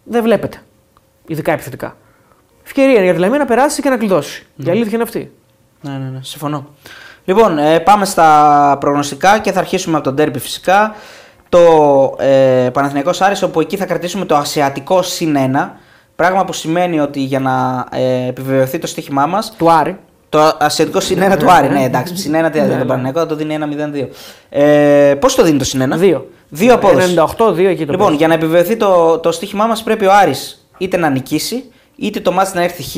[0.03, 0.57] Δεν βλέπετε.
[1.27, 1.95] Ειδικά επιθετικά.
[2.63, 4.45] Ευκαιρία είναι για τη Λαμία να περάσει και να κλειδώσει.
[4.55, 5.31] Η αλήθεια είναι αυτή.
[5.81, 6.67] Ναι, ναι, ναι, συμφωνώ.
[7.25, 10.95] Λοιπόν, ε, πάμε στα προγνωστικά και θα αρχίσουμε από τον τέρπι φυσικά.
[11.51, 15.69] Το ε, Παναθηναϊκός Άρης, όπου εκεί θα κρατήσουμε το ασιατικό συν 1.
[16.15, 19.97] Πράγμα που σημαίνει ότι για να ε, επιβεβαιωθεί το στοίχημά μας, Του Άρη.
[20.29, 21.69] το ασιατικό συν 1 του Άρη.
[21.69, 24.07] Ναι, εντάξει, συν 1 τι θα δίνει τον Παναθηναϊκό, θα το δίνει 1-0-2.
[24.49, 25.97] Ε, Πώς το δίνει το συν 1?
[25.97, 26.27] Δύο.
[26.49, 27.13] Δύο απόδοση.
[27.37, 28.15] 98-2 εκεί το Λοιπόν, παίζει.
[28.15, 31.63] για να επιβεβαιωθεί το, το στοίχημά μας, πρέπει ο Άρης είτε να νικήσει,
[31.95, 32.95] είτε το μάτς να έρθει χ,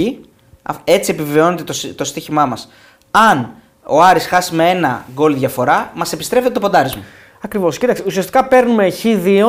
[0.63, 2.69] Α- Έτσι επιβεβαιώνεται το, συ- το στοίχημά μας.
[3.11, 3.49] Αν
[3.85, 7.01] ο Άρης χάσει με ένα γκολ διαφορά, μας επιστρέφεται το ποντάρισμα.
[7.45, 7.77] Ακριβώς.
[7.77, 9.41] Κοίταξε, ουσιαστικά παίρνουμε χ2.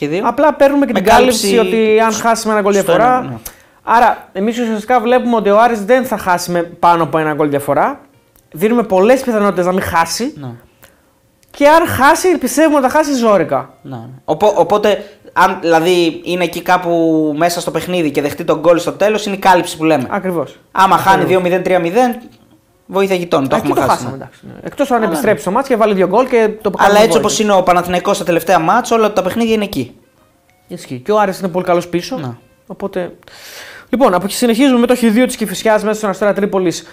[0.00, 0.20] Χ2.
[0.22, 3.18] Απλά παίρνουμε και Με την κάλυψη κάλυψη ότι αν χάσει με ένα γκολ στο διαφορά.
[3.18, 3.36] ένα, ναι.
[3.82, 7.48] Άρα, εμείς ουσιαστικά βλέπουμε ότι ο Άρης δεν θα χάσει με πάνω από ένα γκολ
[7.48, 8.00] διαφορά.
[8.52, 10.32] Δίνουμε πολλές πιθανότητες να μην χάσει.
[10.40, 10.48] Ναι.
[11.50, 13.74] Και αν χάσει, πιστεύουμε ότι θα χάσει ζώρικα.
[13.82, 13.98] Ναι.
[14.24, 16.90] Οπό- οπότε, αν δηλαδή είναι εκεί κάπου
[17.36, 20.06] μέσα στο παιχνίδι και δεχτεί τον γκολ στο τέλος, είναι η κάλυψη που λέμε.
[20.10, 20.58] Ακριβώς.
[20.72, 22.18] Άμα χάνει 2-0-3-0,
[22.92, 23.46] βοήθεια γειτόνι.
[23.48, 23.96] Το Εκεί έχουμε το χάσει.
[24.04, 24.16] χάσαμε.
[24.16, 24.22] ναι.
[24.24, 24.52] εντάξει, ναι.
[24.62, 27.36] Εκτός αν επιστρέψει στο μάτς και βάλει δύο γκολ και το Αλλά κάνουμε έτσι όπως
[27.36, 27.52] βόλτα.
[27.52, 29.94] είναι ο Παναθηναϊκός στα τελευταία μάτς, όλα τα παιχνίδια είναι εκεί.
[30.68, 30.98] Ισχύει.
[31.04, 32.16] Και ο Άρης είναι πολύ καλός πίσω.
[32.16, 32.30] Ναι.
[32.66, 33.12] Οπότε.
[33.88, 36.86] Λοιπόν, από εκεί συνεχίζουμε με το χ2 της Κυφυσιάς μέσα στον Αστέρα Τρίπολης.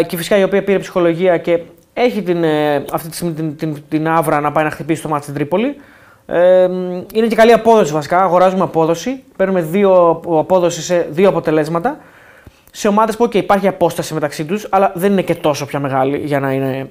[0.00, 1.60] Η Κυφυσιά η οποία πήρε ψυχολογία και
[1.92, 5.08] έχει την, ε, αυτή τη στιγμή την, την, την άβρα να πάει να χτυπήσει το
[5.08, 5.76] μάτι στην Τρίπολη.
[6.26, 8.22] Ε, μ, είναι και καλή απόδοση βασικά.
[8.22, 9.22] Αγοράζουμε απόδοση.
[9.36, 11.98] Παίρνουμε δύο απόδοση σε δύο αποτελέσματα.
[12.72, 16.18] Σε ομάδες που okay, υπάρχει απόσταση μεταξύ τους, αλλά δεν είναι και τόσο πια μεγάλη
[16.24, 16.90] για να είναι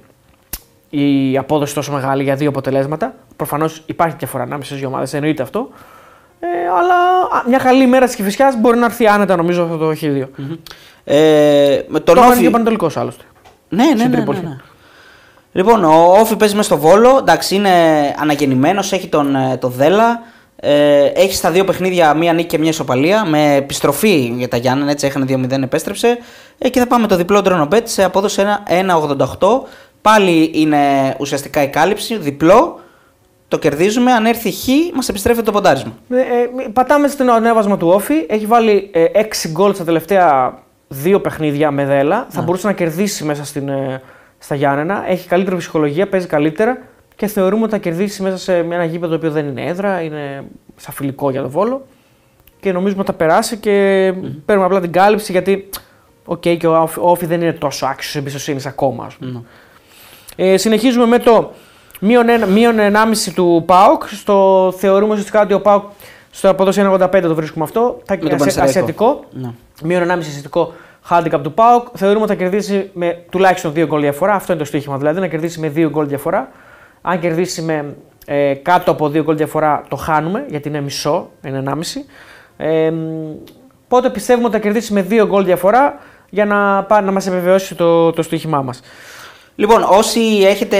[0.89, 3.13] η απόδοση τόσο μεγάλη για δύο αποτελέσματα.
[3.35, 5.69] Προφανώς υπάρχει διαφορά ανάμεσα στις δύο ομάδες, εννοείται αυτό.
[6.39, 6.95] Ε, αλλά
[7.39, 10.27] α, μια καλή μέρα της Κυφυσιάς μπορεί να έρθει άνετα νομίζω αυτό το Χ2.
[11.03, 12.41] Ε, με τον Το έκανε Όφη...
[12.41, 13.23] και ο Πανατολικό άλλωστε.
[13.69, 14.39] Ναι, ναι, στην ναι, ναι, Τρίπολη.
[14.43, 14.55] ναι.
[15.51, 17.17] Λοιπόν, ο Όφη παίζει μες στο Βόλο.
[17.17, 17.69] Εντάξει, είναι
[18.19, 20.21] αναγεννημένος, έχει τον, ε, το Δέλα.
[20.61, 23.25] Ε, έχεις στα δύο παιχνίδια μία νίκη και μία ισοπαλία.
[23.25, 26.17] Με επιστροφή για τα Γιάννενα, έτσι έχανε 2-0, επέστρεψε.
[26.57, 29.27] Ε, και θα πάμε το διπλό τρονοπέτ σε απόδοση 1,88.
[30.01, 30.77] Πάλι είναι
[31.19, 32.79] ουσιαστικά η κάλυψη, διπλό.
[33.47, 34.11] Το κερδίζουμε.
[34.11, 35.93] Αν έρθει χ, μας επιστρέφει το ποντάρισμα.
[36.09, 38.25] Ε, ε, πατάμε στο ανέβασμα του ΟΦΗ.
[38.27, 40.57] Έχει βάλει ε, 6 γκολ στα τελευταία
[40.87, 42.27] δύο παιχνίδια με Δέλλα.
[42.29, 44.01] Θα μπορούσε να κερδίσει μέσα στην, ε,
[44.37, 45.03] στα Γιάννενα.
[45.07, 46.77] Έχει καλύτερη ψυχολογία, παίζει καλύτερα
[47.19, 50.43] και θεωρούμε ότι θα κερδίσει μέσα σε ένα γήπεδο το οποίο δεν είναι έδρα, είναι
[50.75, 51.85] σαν φιλικό για το Βόλο.
[52.59, 53.71] Και νομίζουμε ότι θα περάσει και
[54.45, 55.69] παίρνουμε απλά την κάλυψη γιατί
[56.25, 59.05] οκ, και ο ΟΦΗ- ο ΟΦΗ δεν είναι τόσο άξιος εμπιστοσύνης ακόμα.
[59.05, 59.43] Ας πούμε.
[60.35, 61.51] Ε, συνεχίζουμε με το
[61.99, 64.03] μείον, ένα, μείον 1,5 του ΠΑΟΚ.
[64.07, 65.83] Στο, θεωρούμε ουσιαστικά ότι ο ΠΑΟΚ
[66.31, 68.01] στο απόδοση 1,85 το βρίσκουμε αυτό.
[68.05, 68.69] Θα, τον ασια- Πανσεραϊκό.
[68.69, 69.23] ασιατικό.
[69.31, 69.51] Ναι.
[69.83, 70.73] Μείον 1,5 ασιατικό
[71.09, 71.87] handicap του ΠΑΟΚ.
[71.93, 74.33] Θεωρούμε ότι θα κερδίσει με τουλάχιστον 2 γκολ διαφορά.
[74.33, 76.49] Αυτό είναι το στοίχημα δηλαδή, να κερδίσει με 2 γκολ διαφορά.
[77.01, 77.95] Αν κερδίσει με
[78.25, 81.73] ε, κάτω από 2 γκολ διαφορά, το χάνουμε γιατί είναι μισό, είναι 1,5.
[82.57, 83.31] Ε, μ,
[83.91, 87.75] Οπότε πιστεύουμε ότι θα κερδίσει με 2 γκολ διαφορά για να, πά- να μας επιβεβαιώσει
[87.75, 88.81] το, το στοίχημά μας.
[89.55, 90.77] Λοιπόν, όσοι έχετε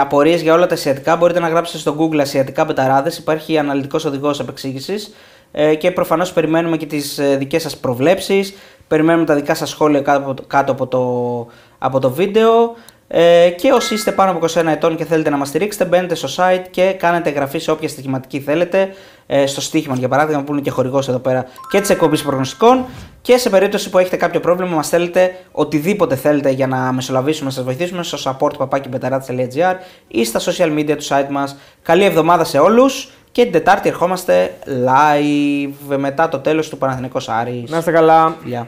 [0.00, 3.12] απορίες για όλα τα ασιατικά, μπορείτε να γράψετε στο Google Ασιατικά Μπεταράδε.
[3.18, 5.14] Υπάρχει αναλυτικός οδηγός επεξήγησης
[5.52, 8.54] ε, και προφανώς περιμένουμε και τις δικές σας προβλέψεις.
[8.88, 11.46] Περιμένουμε τα δικά σας σχόλια κάτω από το, κάτω από το,
[11.78, 12.74] από το βίντεο.
[13.12, 16.28] Ε, και όσοι είστε πάνω από 21 ετών και θέλετε να μας στηρίξετε, μπαίνετε στο
[16.36, 18.94] site και κάνετε εγγραφή σε όποια στοιχηματική θέλετε.
[19.26, 22.84] Ε, στο στοίχημα, για παράδειγμα, που είναι και χορηγός εδώ πέρα και της εκπομπής προγνωστικών.
[23.22, 27.54] Και σε περίπτωση που έχετε κάποιο πρόβλημα, μας στέλνετε οτιδήποτε θέλετε για να μεσολαβήσουμε, να
[27.54, 29.74] σας βοηθήσουμε στο support.papakibetaradas.gr
[30.08, 31.56] ή στα social media του site μας.
[31.82, 37.70] Καλή εβδομάδα σε όλους και την Τετάρτη ερχόμαστε live μετά το τέλος του Παναθηναϊκός Άρης.
[37.70, 38.36] Να είστε καλά.
[38.42, 38.66] Φιλιά.